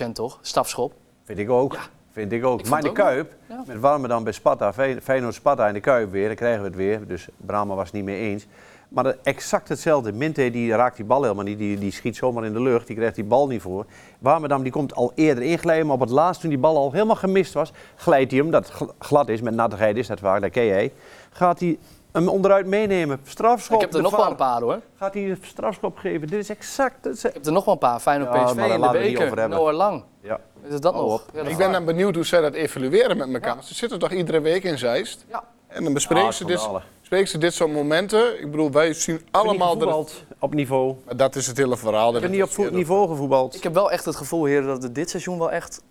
[0.08, 0.40] 100% toch?
[0.42, 0.94] Stafschop.
[1.24, 1.74] Vind ik ook.
[1.74, 1.80] Ja.
[2.12, 2.60] Vind ik ook.
[2.60, 3.64] Ik maar in de ook Kuip, Ja.
[3.68, 6.68] met Warme dan bij Sparta, Fey- Feyenoord Sparta in de Kuip weer, dan krijgen we
[6.68, 7.08] het weer.
[7.08, 8.48] Dus Brahma was het niet mee eens.
[8.90, 10.12] Maar dat- exact hetzelfde.
[10.12, 12.96] Minte die raakt die bal helemaal niet, die, die schiet zomaar in de lucht, die
[12.96, 13.86] krijgt die bal niet voor.
[14.20, 17.16] Warmerdam die komt al eerder inglijden, maar op het laatst toen die bal al helemaal
[17.16, 20.52] gemist was, glijdt hij hem, dat gl- glad is, met nattigheid is dat vaak, dat
[20.52, 20.94] ken jij.
[21.32, 21.78] Gaat hij
[22.16, 23.76] hem onderuit meenemen, strafschop.
[23.76, 24.80] Ik heb er nog wel een paar hoor.
[24.98, 26.28] Gaat hij een strafschop geven?
[26.28, 27.28] Dit is exact hetzelfde.
[27.28, 28.00] Ik heb er nog wel een paar.
[28.00, 29.22] Feyenoord Ja, PSV in de beker.
[29.26, 29.50] hebben.
[29.50, 30.04] Noah Lang.
[30.22, 30.40] Ja.
[30.68, 31.14] Is het dat nog?
[31.14, 31.20] op.
[31.32, 33.64] Ja, dat Ik is ben dan benieuwd hoe zij dat evalueren met elkaar.
[33.64, 35.26] Ze zitten toch iedere week in Zeist?
[35.30, 35.44] Ja.
[35.68, 38.40] En dan bespreken, Ah, ze, dit, bespreken ze dit soort momenten.
[38.42, 39.78] Ik bedoel, wij zien allemaal...
[39.78, 40.96] dat op niveau.
[41.16, 42.08] Dat is het hele verhaal.
[42.08, 43.56] Ik dat heb niet op niveau gevoetbald.
[43.56, 45.82] Ik heb wel echt het gevoel, heren, dat het dit seizoen wel echt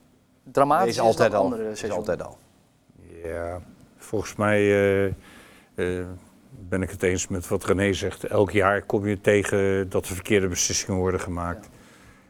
[0.52, 1.44] dramatisch Deze is altijd dan al.
[1.44, 2.08] andere Is seizoenen.
[2.08, 2.38] altijd al.
[3.24, 3.60] Ja,
[3.96, 4.60] volgens mij
[5.06, 5.12] eh,
[5.74, 5.86] eh,
[6.68, 8.24] ben ik het eens met wat René zegt.
[8.24, 11.68] Elk jaar kom je tegen dat er verkeerde beslissingen worden gemaakt.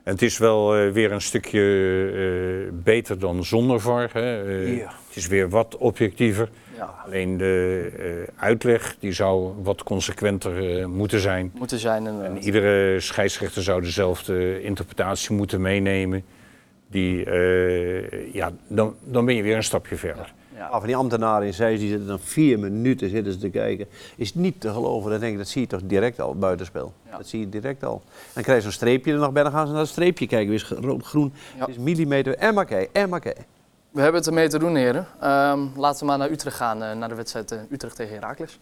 [0.03, 4.11] En het is wel eh, weer een stukje eh, beter dan zonder VAR.
[4.12, 4.40] Hè.
[4.62, 4.92] Ja.
[5.07, 6.49] Het is weer wat objectiever.
[6.76, 11.53] Ja, Alleen de uitleg die zou wat consequenter moeten zijn.
[11.55, 12.07] moeten zijn.
[12.07, 16.24] En, En iedere scheidsrechter zou dezelfde interpretatie moeten meenemen.
[16.90, 17.30] Die,
[18.32, 20.24] ja, dan, dan ben je weer een stapje verder.
[20.26, 20.43] ja.
[20.71, 23.87] Ah, van die ambtenaren in Zeist, die zitten dan vier minuten zitten ze te kijken.
[24.17, 25.11] Is niet te geloven.
[25.11, 26.93] Dan denk ik, dat zie je toch direct al buitenspel.
[27.11, 27.17] Ja.
[27.17, 28.03] Dat zie je direct al.
[28.33, 30.49] Dan krijg je zo'n streepje er nog bij, dan gaan ze naar het streepje kijken.
[30.49, 31.67] Weer is rood, groen, Ja.
[31.67, 32.37] is millimeter.
[32.37, 33.45] En maar kijken, en maar kijken.
[33.91, 35.07] We hebben het ermee te doen, heren.
[35.21, 38.59] Ehm, laten we maar naar Utrecht gaan, eh, naar de wedstrijd eh, Utrecht tegen Heracles.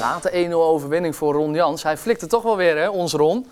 [0.00, 1.82] Late 1-0 overwinning voor Ron Jans.
[1.82, 3.46] Hij flikt het toch wel weer, hè, ons Ron.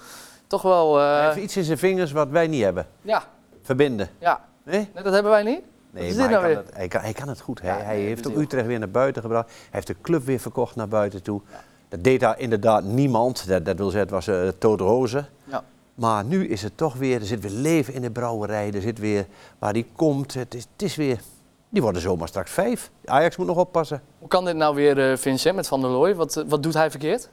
[0.46, 2.86] Toch wel, eh, Hij heeft iets in zijn vingers wat wij niet hebben.
[3.02, 3.22] ja,
[3.62, 4.08] Verbinden.
[4.18, 4.44] ja.
[4.62, 4.88] Nee?
[4.94, 5.60] Nee, dat hebben wij niet.
[5.90, 7.60] Nee, is maar dit hij, nou kan het, hij, kan, hij kan het goed.
[7.60, 9.48] Hij, Ja, hij nee, heeft ook Utrecht weer naar buiten gebracht.
[9.48, 11.40] Hij heeft de club weer verkocht naar buiten toe.
[11.88, 13.48] Dat deed daar inderdaad niemand.
[13.48, 15.24] Dat, dat wil zeggen, het was uh, Toto Roze.
[15.44, 15.64] Ja.
[15.94, 18.72] Maar nu is het toch weer, er zit weer leven in de brouwerij.
[18.72, 19.26] Er zit weer,
[19.58, 21.20] waar die komt, het is, het is weer...
[21.68, 22.90] Die worden zomaar straks vijf.
[23.04, 24.02] Ajax moet nog oppassen.
[24.18, 26.14] Hoe kan dit nou weer, eh, Vincent, met Van der Looy?
[26.14, 27.28] Wat, eh, wat doet hij verkeerd?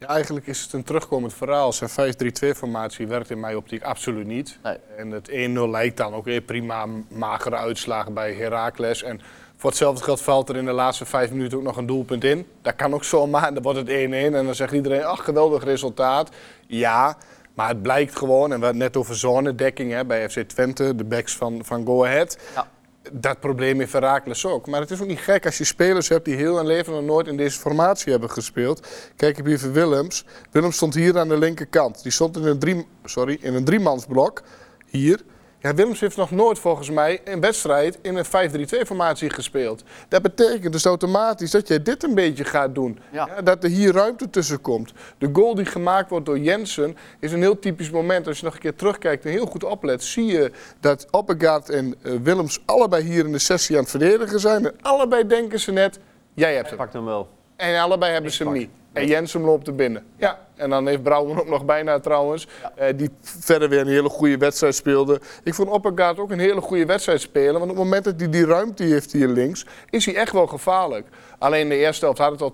[0.00, 1.72] Ja, eigenlijk is het een terugkomend verhaal.
[1.72, 4.58] Zijn 5-3-2-formatie werkt in mijn optiek absoluut niet.
[4.62, 4.76] Nee.
[4.96, 5.34] En het 1-0
[5.70, 9.02] lijkt dan ook weer prima magere uitslagen bij Heracles.
[9.02, 9.20] En
[9.56, 12.46] voor hetzelfde geld valt er in de laatste vijf minuten ook nog een doelpunt in.
[12.62, 13.90] Dat kan ook zomaar dan wordt het 1-1.
[13.90, 16.30] En dan zegt iedereen, ach, geweldig resultaat.
[16.66, 17.16] Ja,
[17.54, 20.94] maar het blijkt gewoon, en we hadden het net over zonedekking hè, bij FC Twente,
[20.94, 22.38] de backs van, van Go Ahead.
[22.54, 22.66] Ja.
[23.12, 24.66] Dat probleem heeft Herakles ook.
[24.66, 27.02] Maar het is ook niet gek als je spelers hebt die heel hun leven nog
[27.02, 28.86] nooit in deze formatie hebben gespeeld.
[29.16, 30.24] Kijk heb even Willems.
[30.50, 32.02] Willems stond hier aan de linkerkant.
[32.02, 34.42] Die stond in een, drie, sorry, in een driemansblok.
[34.86, 35.20] Hier.
[35.62, 39.82] Ja, Willems heeft nog nooit volgens mij een wedstrijd in een 5-3-2-formatie gespeeld.
[40.08, 42.98] Dat betekent dus automatisch dat jij dit een beetje gaat doen.
[43.12, 43.26] Ja.
[43.26, 44.92] Ja, dat er hier ruimte tussen komt.
[45.18, 48.26] De goal die gemaakt wordt door Jensen is een heel typisch moment.
[48.26, 51.94] Als je nog een keer terugkijkt en heel goed oplet, zie je dat Oppegaard en
[52.02, 54.64] eh, Willems allebei hier in de sessie aan het verdedigen zijn.
[54.66, 55.98] En allebei denken ze net,
[56.34, 56.78] jij hebt hem.
[56.78, 57.28] Pakt hem wel.
[57.60, 58.70] En allebei hebben ze hem niet.
[58.92, 60.04] En Jensen loopt er binnen.
[60.16, 62.48] Ja, en dan heeft Brouwen ook nog bijna trouwens.
[62.76, 65.20] eh, die verder weer een hele goede wedstrijd speelde.
[65.44, 67.52] Ik vond Oppergaard ook een hele goede wedstrijd spelen.
[67.52, 70.46] Want op het moment dat hij die ruimte heeft hier links, is hij echt wel
[70.46, 71.06] gevaarlijk.
[71.38, 72.52] Alleen in de eerste helft had het al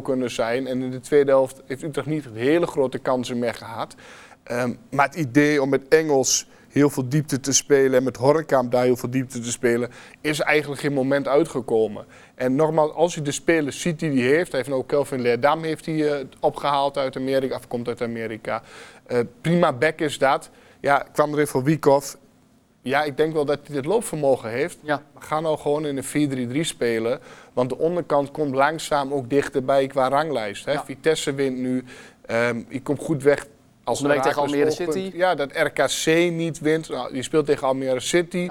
[0.00, 0.66] 2-3-0 kunnen zijn.
[0.66, 3.94] En in de tweede helft heeft Utrecht niet hele grote kansen meer gehad.
[4.42, 8.70] Ehm, maar het idee om met Engels heel veel diepte te spelen en met Hornkamp
[8.70, 9.90] daar heel veel diepte te spelen,
[10.20, 12.06] is eigenlijk geen moment uitgekomen.
[12.34, 15.62] En nogmaals, als je de spelers ziet die hij heeft, hij heeft ook Kelvin Leerdam
[15.62, 18.62] heeft hij eh, opgehaald uit Amerika, of komt uit Amerika.
[19.06, 20.50] Eh, prima back is dat.
[20.80, 22.16] Ja, ik kwam er even voor Wiekhoff.
[22.82, 24.78] Ja, ik denk wel dat hij het loopvermogen heeft.
[24.82, 25.02] Ja.
[25.14, 27.20] Maar ga nou gewoon in een 4-3-3 spelen.
[27.52, 30.64] Want de onderkant komt langzaam ook dichterbij qua ranglijst.
[30.64, 30.72] Hè.
[30.72, 30.84] Ja.
[30.84, 31.84] Vitesse wint nu.
[32.26, 33.46] Ehm je komt goed weg
[33.88, 34.70] als week tegen Almere.
[34.70, 35.10] City.
[35.14, 36.88] Ja, dat RKC niet wint.
[36.88, 38.48] Nou, die speelt tegen Almere City.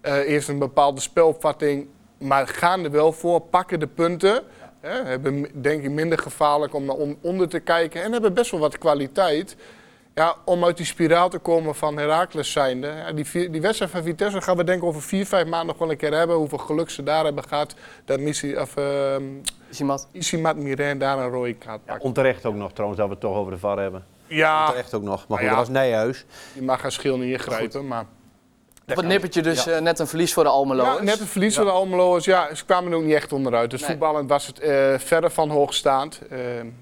[0.00, 1.86] Eh, heeft een bepaalde spelopvatting.
[2.18, 4.42] Maar gaan er wel voor, pakken de punten.
[4.80, 8.02] Hè, hebben denk ik minder gevaarlijk om naar on- onder te kijken.
[8.02, 9.56] En hebben best wel wat kwaliteit.
[10.14, 12.86] Ja, om uit die spiraal te komen van Heracles zijnde.
[12.86, 15.66] Ja, die, vier- die wedstrijd van Vitesse gaan we denk ik over vier, vijf maanden
[15.66, 16.36] nog wel een keer hebben.
[16.36, 17.74] Hoeveel geluk ze daar hebben gehad.
[18.04, 19.22] Dat Missi, of, ehm
[19.70, 20.08] Is iemand?
[20.12, 23.36] Isimat Miren daar een rode kaart Ja, onterecht ook nog trouwens, dat we het toch
[23.36, 24.04] over de VAR hebben.
[24.28, 25.28] Ja, Onterecht ook nog.
[25.28, 25.52] Maar goed, ja.
[25.54, 26.24] dat was Nijhuis.
[26.52, 27.86] je mag haar schil niet ingrijpen.
[27.86, 28.04] Maar
[28.88, 30.98] Op het nippertje dus eh, net een verlies voor de Almeloers.
[30.98, 32.24] Ja, net een verlies van de Almeloers.
[32.24, 33.70] Ja, ze kwamen er ook niet echt onderuit.
[33.70, 33.90] Dus Nee.
[33.90, 36.20] voetballend was het eh, verder van hoogstaand.
[36.30, 36.38] Eh,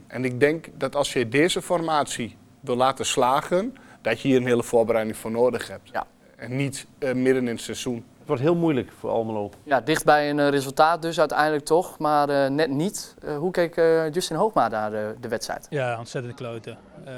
[0.07, 4.47] en ik denk dat als je deze formatie wil laten slagen, dat je hier een
[4.47, 5.91] hele voorbereiding voor nodig hebt.
[5.93, 6.07] Ja.
[6.37, 7.95] En niet eh, midden in het seizoen.
[8.19, 9.51] Het wordt heel moeilijk voor Almelo.
[9.63, 13.15] Ja, dicht bij een resultaat dus uiteindelijk toch, maar eh, net niet.
[13.39, 15.67] Hoe keek eh, Justin Hoogma naar de, de wedstrijd?
[15.71, 16.79] Ja, ontzettend kloten.
[17.07, 17.13] Eh,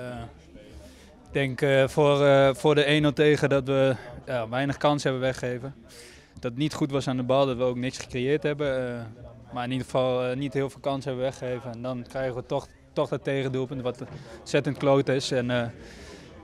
[1.26, 3.94] ik denk eh, voor, eh, voor de 1-0 tegen dat we
[4.26, 5.74] ja, weinig kans hebben weggegeven.
[6.34, 8.96] Dat het niet goed was aan de bal, dat we ook niks gecreëerd hebben.
[8.98, 9.02] eh,
[9.52, 11.72] maar in ieder geval niet heel veel kans hebben weggegeven.
[11.72, 14.02] En dan krijgen we toch, toch dat tegendoelpunt, wat
[14.38, 15.30] ontzettend kloot is.
[15.30, 15.66] En, eh,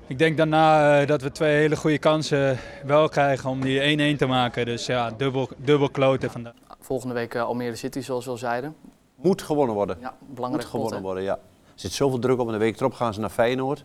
[0.07, 3.81] ik denk daarna eh, dat we twee hele goede kansen wel krijgen om die
[4.15, 4.65] 1-1 te maken.
[4.67, 6.55] Dus ja, dubbel, dubbel kloten vandaag.
[6.81, 8.75] Volgende week Almere City, zoals we al zeiden.
[9.15, 9.97] Moet gewonnen worden.
[10.01, 11.39] Ja, Moet belangrijk gewonnen worden, ja.
[11.75, 13.85] Er zit zoveel druk op en de week erop gaan ze naar Feyenoord.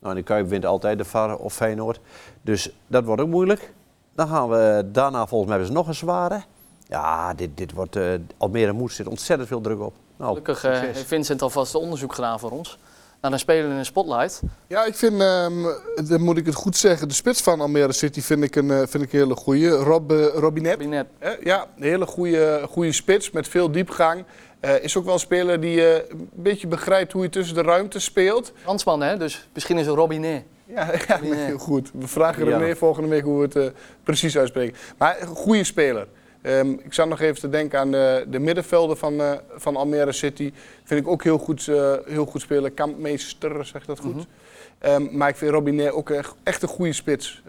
[0.00, 2.00] Nou, en de Kuip wint altijd de VAR of Feyenoord.
[2.42, 3.72] Dus dat wordt ook moeilijk.
[4.14, 6.42] Dan gaan we daarna, volgens mij hebben ze nog een zware.
[6.88, 8.04] Ja, dit, dit wordt, eh,
[8.36, 9.94] Almere moet, zit ontzettend veel druk op.
[10.16, 10.80] Nou, Gelukkig succes.
[10.80, 12.78] heeft Vincent alvast onderzoek gedaan voor ons.
[13.20, 14.42] Naar een speler in een spotlight.
[14.66, 15.52] Ja, ik vind, ehm,
[16.08, 18.76] dan moet ik het goed zeggen, de spits van Almere City vind ik een, eh,
[18.86, 19.68] vind ik een hele goeie.
[19.68, 20.70] Rob, Robinet.
[20.72, 21.06] Kabinet.
[21.18, 24.24] Hè, Ja, een hele goede, goede spits met veel diepgang.
[24.60, 27.62] Eh, is ook wel een speler die eh, een beetje begrijpt hoe je tussen de
[27.62, 28.52] ruimte speelt.
[28.62, 29.16] Fransman, hè?
[29.16, 30.42] Dus misschien is het Robinet.
[30.64, 31.38] Ja, ja Robinet.
[31.46, 31.90] heel goed.
[31.94, 32.58] We vragen Ja.
[32.58, 34.76] René volgende week hoe we het eh, precies uitspreken.
[34.98, 36.06] Maar een goede speler.
[36.42, 40.12] Ehm, ik zat nog even te denken aan de, de middenvelder van, eh, van Almere
[40.12, 40.52] City.
[40.84, 42.74] Vind ik ook heel goed, eh, heel goed spelen.
[42.74, 44.14] Kampmeester, zegt dat goed.
[44.14, 44.24] Mhm.
[44.78, 47.42] Ehm, maar ik vind Robinet ook echt, echt een goede spits.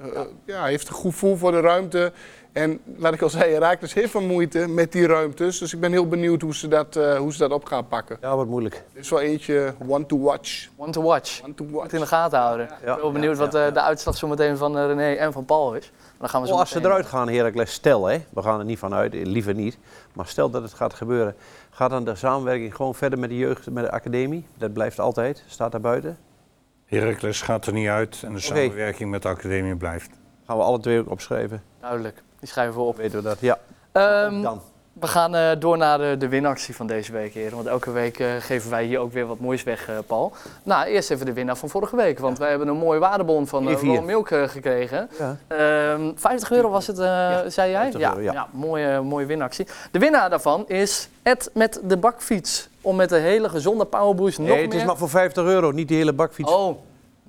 [0.46, 2.12] Ja, hij heeft een goed gevoel voor de ruimte.
[2.52, 5.58] En laat ik al zeggen, raakt dus heel veel moeite met die ruimtes.
[5.58, 8.18] Dus ik ben heel benieuwd hoe ze dat, eh, hoe ze dat op gaan pakken.
[8.22, 8.76] Ja, wordt moeilijk.
[8.76, 10.68] Er is wel eentje, one to watch.
[10.76, 11.44] One to watch.
[11.44, 11.94] One to Moet watch.
[11.94, 12.66] in de gaten houden.
[12.66, 13.72] Ik ben wel benieuwd ja, wat eh, ja.
[13.72, 15.92] de uitslag zometeen van eh, René en van Paul is.
[15.92, 18.60] Maar dan gaan we zo Oh, als ze eruit gaan, Heracles, stel hè, we gaan
[18.60, 19.78] er niet van uit, liever niet.
[20.14, 21.36] Maar stel dat het gaat gebeuren,
[21.70, 24.46] gaat dan de samenwerking gewoon verder met de jeugd, met de academie?
[24.58, 26.18] Dat blijft altijd, staat daar buiten.
[26.86, 30.10] Heracles gaat er niet uit en de samenwerking met de academie blijft.
[30.46, 32.22] Gaan we alle twee ook opschrijven, Duidelijk.
[32.40, 32.98] Die schrijven we op.
[32.98, 33.40] weten we dat.
[33.40, 33.58] Ja,
[33.92, 34.62] Ehm, dan.
[34.94, 37.56] We gaan eh, door naar de, de winactie van deze week, heren.
[37.56, 40.32] Want elke week eh, geven wij hier ook weer wat moois weg, eh, Paul.
[40.64, 42.20] Nou, eerst even de winnaar van vorige week.
[42.20, 43.80] Want wij hebben een mooie waardebon van uh, E4.
[43.80, 45.10] Royal Milk gekregen.
[45.20, 45.38] Ja.
[45.48, 46.96] Ehm 50 euro was het,
[47.54, 47.92] zei jij?
[47.92, 48.48] 50 euro, ja.
[48.52, 49.68] mooie, mooie winactie.
[49.92, 52.70] De winnaar daarvan is Ed met de bakfiets.
[52.82, 54.80] Om met de hele gezonde powerboost nog Nee, het meer...
[54.80, 56.52] is maar voor 50 euro, niet die hele bakfiets.
[56.52, 56.78] Oh,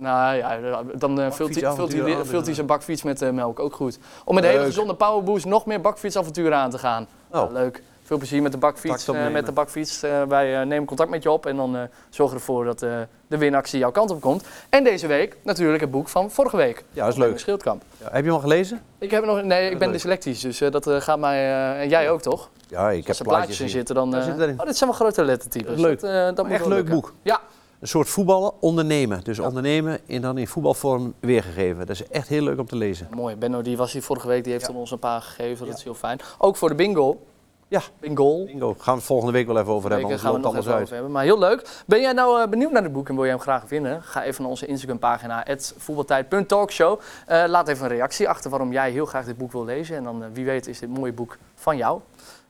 [0.00, 3.22] nou ja, dan eh, vult hij- vult hij Bakfietsavonturen vult hij aan, zijn bakfiets met
[3.22, 3.60] eh, melk.
[3.60, 3.98] Ook goed.
[4.24, 7.06] Om met de hele gezonde powerboost nog meer bakfietsavonturen aan te gaan.
[7.30, 7.52] Oh.
[7.52, 7.82] Leuk.
[8.02, 9.08] Veel plezier met de bakfiets.
[9.08, 10.02] Eh, met de bakfiets.
[10.02, 12.82] Eh, wij eh, nemen contact met je op en dan eh, zorgen we ervoor dat
[12.82, 12.90] eh,
[13.26, 14.44] de winactie jouw kant op komt.
[14.68, 16.84] En deze week natuurlijk het boek van vorige week.
[16.92, 17.38] Ja, dat is Leuk.
[17.38, 17.82] Schildkamp.
[17.98, 18.80] Ja, heb je hem al gelezen?
[18.98, 21.36] Ik heb nog, nee, ik ben dyslectisch, dus eh, dat eh, gaat mij.
[21.38, 22.48] eh, en jij ook toch?
[22.68, 24.14] Ja, ik Als heb er plaatjes in zitten, dan.
[24.14, 25.80] Eh, oh, dit zijn wel grote lettertypes.
[25.80, 26.00] Leuk.
[26.00, 27.12] Dat, eh, dat moet Echt leuk boek.
[27.22, 27.40] Ja,
[27.80, 29.24] Een soort voetballen, ondernemen.
[29.24, 31.78] Dus ondernemen en dan in voetbalvorm weergegeven.
[31.78, 33.08] Dat is echt heel leuk om te lezen.
[33.14, 33.36] mooi.
[33.36, 34.74] Benno die was hier vorige week, die heeft Ja.
[34.74, 35.66] ons een paar gegeven.
[35.66, 36.18] Dat is heel fijn.
[36.38, 37.20] Ook voor de bingo.
[37.68, 37.80] Ja.
[38.00, 38.44] Bingo.
[38.44, 40.54] Bingo, gaan we het volgende week wel even over hebben, anders gaan we loopt nog
[40.54, 40.82] alles even uit.
[40.82, 41.12] over hebben.
[41.12, 41.82] Maar heel leuk.
[41.86, 44.02] Ben jij nou eh, benieuwd naar het boek en wil je hem graag vinden?
[44.02, 47.00] Ga even naar onze Instagram-pagina, voetbaltijd.talkshow.
[47.26, 49.96] Eh laat even een reactie achter waarom jij heel graag dit boek wil lezen.
[49.96, 52.00] En dan, eh, wie weet, is dit mooie boek van jou.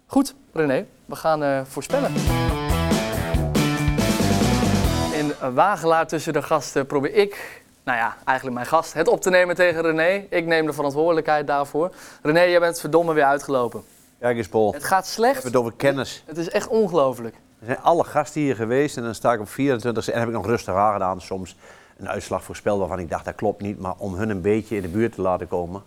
[0.07, 2.12] Goed, René, we gaan voorspellen.
[5.21, 9.31] In wagelaar tussen de gasten probeer ik, nou ja, eigenlijk mijn gast, het op te
[9.31, 10.27] nemen tegen René.
[10.29, 11.93] Ik neem de verantwoordelijkheid daarvoor.
[12.23, 13.83] René, jij bent verdomme weer uitgelopen.
[14.21, 14.73] Kijk eens, Paul.
[14.73, 15.33] Het gaat We slecht.
[15.35, 16.23] hebben het over kennis.
[16.27, 17.35] Het is echt ongelooflijk.
[17.35, 20.35] Er zijn alle gasten hier geweest en dan sta ik op 24 en heb ik
[20.35, 21.57] nog rustig aangedaan soms.
[21.99, 24.83] Een uitslag voorspeld waarvan ik dacht dat klopt niet, maar om hun een beetje in
[24.83, 25.83] de buurt te laten komen.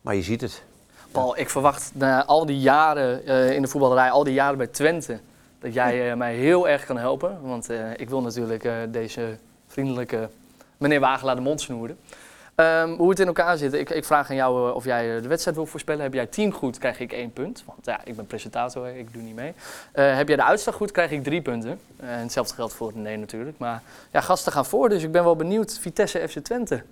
[0.00, 0.62] Maar je ziet het.
[1.10, 4.66] Paul, ik verwacht na al die jaren eh, in de voetballerij, al die jaren bij
[4.66, 5.20] Twente,
[5.66, 7.38] dat jij eh, mij heel erg kan helpen.
[7.42, 9.36] Want eh, ik wil natuurlijk eh, deze
[9.66, 10.28] vriendelijke
[10.76, 11.98] meneer Wagelaar de mond snoeren.
[12.54, 15.56] Ehm, hoe het in elkaar zit, ik, ik vraag aan jou of jij de wedstrijd
[15.56, 16.02] wil voorspellen.
[16.02, 17.62] Heb jij 10 goed, krijg ik één punt.
[17.66, 19.52] Want ja, ik ben presentator, ik doe niet mee.
[19.92, 21.80] Heb jij de uitslag goed, krijg ik drie punten.
[21.96, 23.58] En hetzelfde geldt voor nee natuurlijk.
[23.58, 25.78] Maar ja, gasten gaan voor, dus ik ben wel benieuwd.
[25.78, 26.82] Vitesse FC Twente.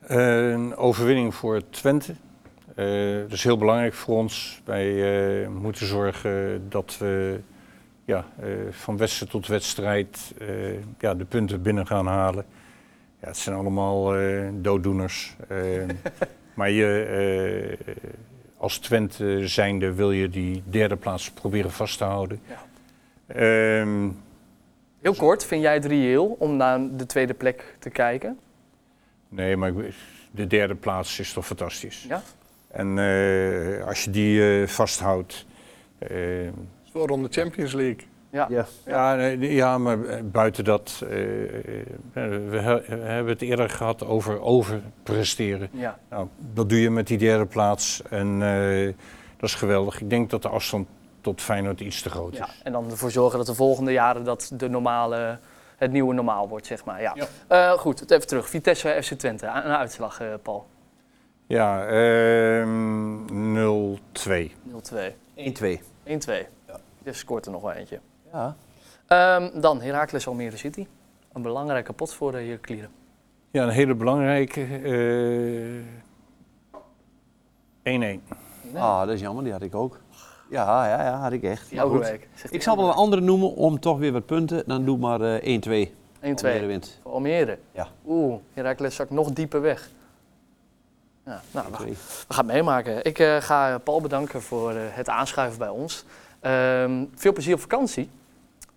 [0.00, 2.14] Een overwinning voor Twente.
[2.74, 4.60] Eh, dat is heel belangrijk voor ons.
[4.64, 7.40] Wij eh, moeten zorgen dat we
[8.04, 10.34] ja, eh, van wedstrijd tot wedstrijd
[10.98, 12.44] ja, de punten binnen gaan halen.
[13.20, 14.14] Ja, het zijn allemaal
[14.52, 15.36] dooddoeners.
[16.54, 17.78] Maar je,
[18.56, 22.40] als Twente zijnde wil je die derde plaats proberen vast te houden.
[22.48, 22.64] Ja.
[23.34, 24.08] Ehm,
[25.00, 28.38] Heel kort, vind jij het reëel om naar de tweede plek te kijken?
[29.28, 29.72] nee, maar
[30.30, 32.04] de derde plaats is toch fantastisch.
[32.08, 32.22] Ja?
[32.72, 35.46] En eh, als je die eh, vasthoudt.
[35.98, 36.54] eh, Het
[36.86, 38.06] is wel rond de Champions League.
[38.30, 38.46] Ja.
[38.50, 38.66] Ja.
[38.86, 41.02] ja, nee, ja, maar eh, buiten dat.
[41.10, 41.12] eh,
[41.58, 41.80] eh,
[42.12, 45.68] we, he- we hebben het eerder gehad over overpresteren.
[45.72, 45.98] Ja.
[46.10, 48.02] Nou, dat doe je met die derde plaats.
[48.10, 48.84] En eh,
[49.36, 50.00] dat is geweldig.
[50.00, 50.86] Ik denk dat de afstand
[51.20, 52.44] tot Feyenoord iets te groot ja.
[52.46, 52.60] is.
[52.64, 55.38] En dan ervoor zorgen dat de volgende jaren dat de normale,
[55.76, 57.00] het nieuwe normaal wordt, zeg maar.
[57.02, 57.14] Ja.
[57.14, 57.26] Ja.
[57.46, 58.48] Eh, goed, even terug.
[58.48, 59.46] Vitesse FC Twente.
[59.46, 60.66] Een uitslag, eh, Paul.
[61.46, 64.52] Ja, ehm 0-2.
[64.64, 65.14] 0-2.
[65.36, 65.80] 1-2.
[66.04, 66.46] 1-2.
[67.04, 68.00] Je scoort er nog wel eentje.
[68.32, 68.56] Ja.
[69.06, 70.86] Ehm, dan Heracles Almere City.
[71.32, 72.90] Een belangrijke pot voor de heer Klieren.
[73.50, 74.60] Ja, een hele belangrijke.
[74.62, 75.86] eh
[77.82, 78.22] 1-1.
[78.74, 80.00] Ah, dat is jammer, die had ik ook.
[80.50, 81.70] Ja, ja, ja, had ik echt.
[81.70, 82.28] Week.
[82.34, 84.62] Zegt Ik zal wel een andere noemen om toch weer wat punten.
[84.66, 85.94] Dan doe maar eh 1-2.
[86.20, 86.34] 1-2.
[86.44, 87.00] Almere wint.
[87.02, 87.58] Almere.
[87.72, 87.88] Ja.
[88.06, 89.90] Oeh, Heracles zakt nog dieper weg.
[91.26, 91.88] Ja, nou, we 1-2.
[92.28, 93.04] We gaan het meemaken.
[93.04, 96.04] Ik eh, ga Paul bedanken voor eh, het aanschuiven bij ons.
[96.40, 98.10] Ehm, veel plezier op vakantie.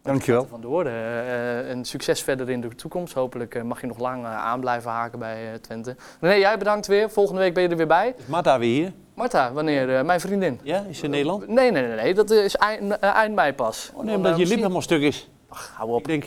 [0.01, 0.47] Dankjewel.
[0.49, 0.93] Van de woorden.
[0.93, 3.13] Eh, een succes verder in de toekomst.
[3.13, 5.95] Hopelijk eh, mag je nog lang eh, aan blijven haken bij eh, Twente.
[6.19, 7.09] René, jij bedankt weer.
[7.09, 8.13] Volgende week ben je er weer bij.
[8.17, 8.93] Is Marta weer hier?
[9.13, 9.95] Marta, wanneer?
[9.97, 10.59] eh, mijn vriendin.
[10.63, 11.47] Ja, is ze in Nederland?
[11.47, 12.13] Nee, nee, nee, nee.
[12.13, 13.91] Dat is eind, eh, eind mei pas.
[13.93, 15.29] Oh nee, omdat je lip helemaal stuk is.
[15.49, 15.99] Ach, hou op.
[15.99, 16.23] Ik denk,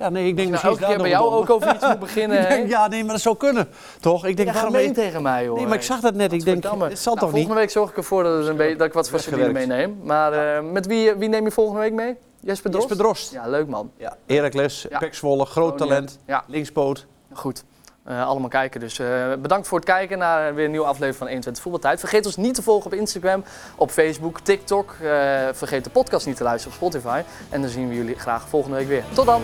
[0.00, 1.98] ja nee, ik denk ik nou misschien elke keer bij jou ook over iets moet
[2.08, 2.48] beginnen.
[2.48, 3.68] Denk, ja, nee, maar dat zou kunnen.
[4.00, 4.26] Toch?
[4.26, 5.56] Ik denk, Ja, waarom ben tegen mij, hoor.
[5.56, 6.32] Nee, maar ik zag dat net.
[6.32, 7.30] Ik denk, het zal Nou, toch niet?
[7.30, 9.98] Volgende week zorg ik ervoor dat, een beetje, dat ik wat voor meeneem.
[10.02, 12.16] Maar eh, met wie, wie neem je volgende week mee?
[12.40, 12.88] Jesper Drost?
[12.88, 13.32] Jesper Drost.
[13.32, 13.90] Ja, leuk man.
[13.96, 14.98] Ja, Heracles, Ja.
[14.98, 17.06] Pek Zwolle, groot talent, Ja, linkspoot.
[17.32, 17.64] goed.
[18.04, 18.80] Eh, allemaal kijken.
[18.80, 22.00] Dus eh, bedankt voor het kijken naar weer een nieuwe aflevering van 21 Voetbaltijd.
[22.00, 23.44] Vergeet ons niet te volgen op Instagram,
[23.76, 24.90] op Facebook, TikTok.
[24.90, 25.08] Eh,
[25.52, 27.22] vergeet de podcast niet te luisteren op Spotify.
[27.50, 29.04] En dan zien we jullie graag volgende week weer.
[29.14, 29.42] Tot dan!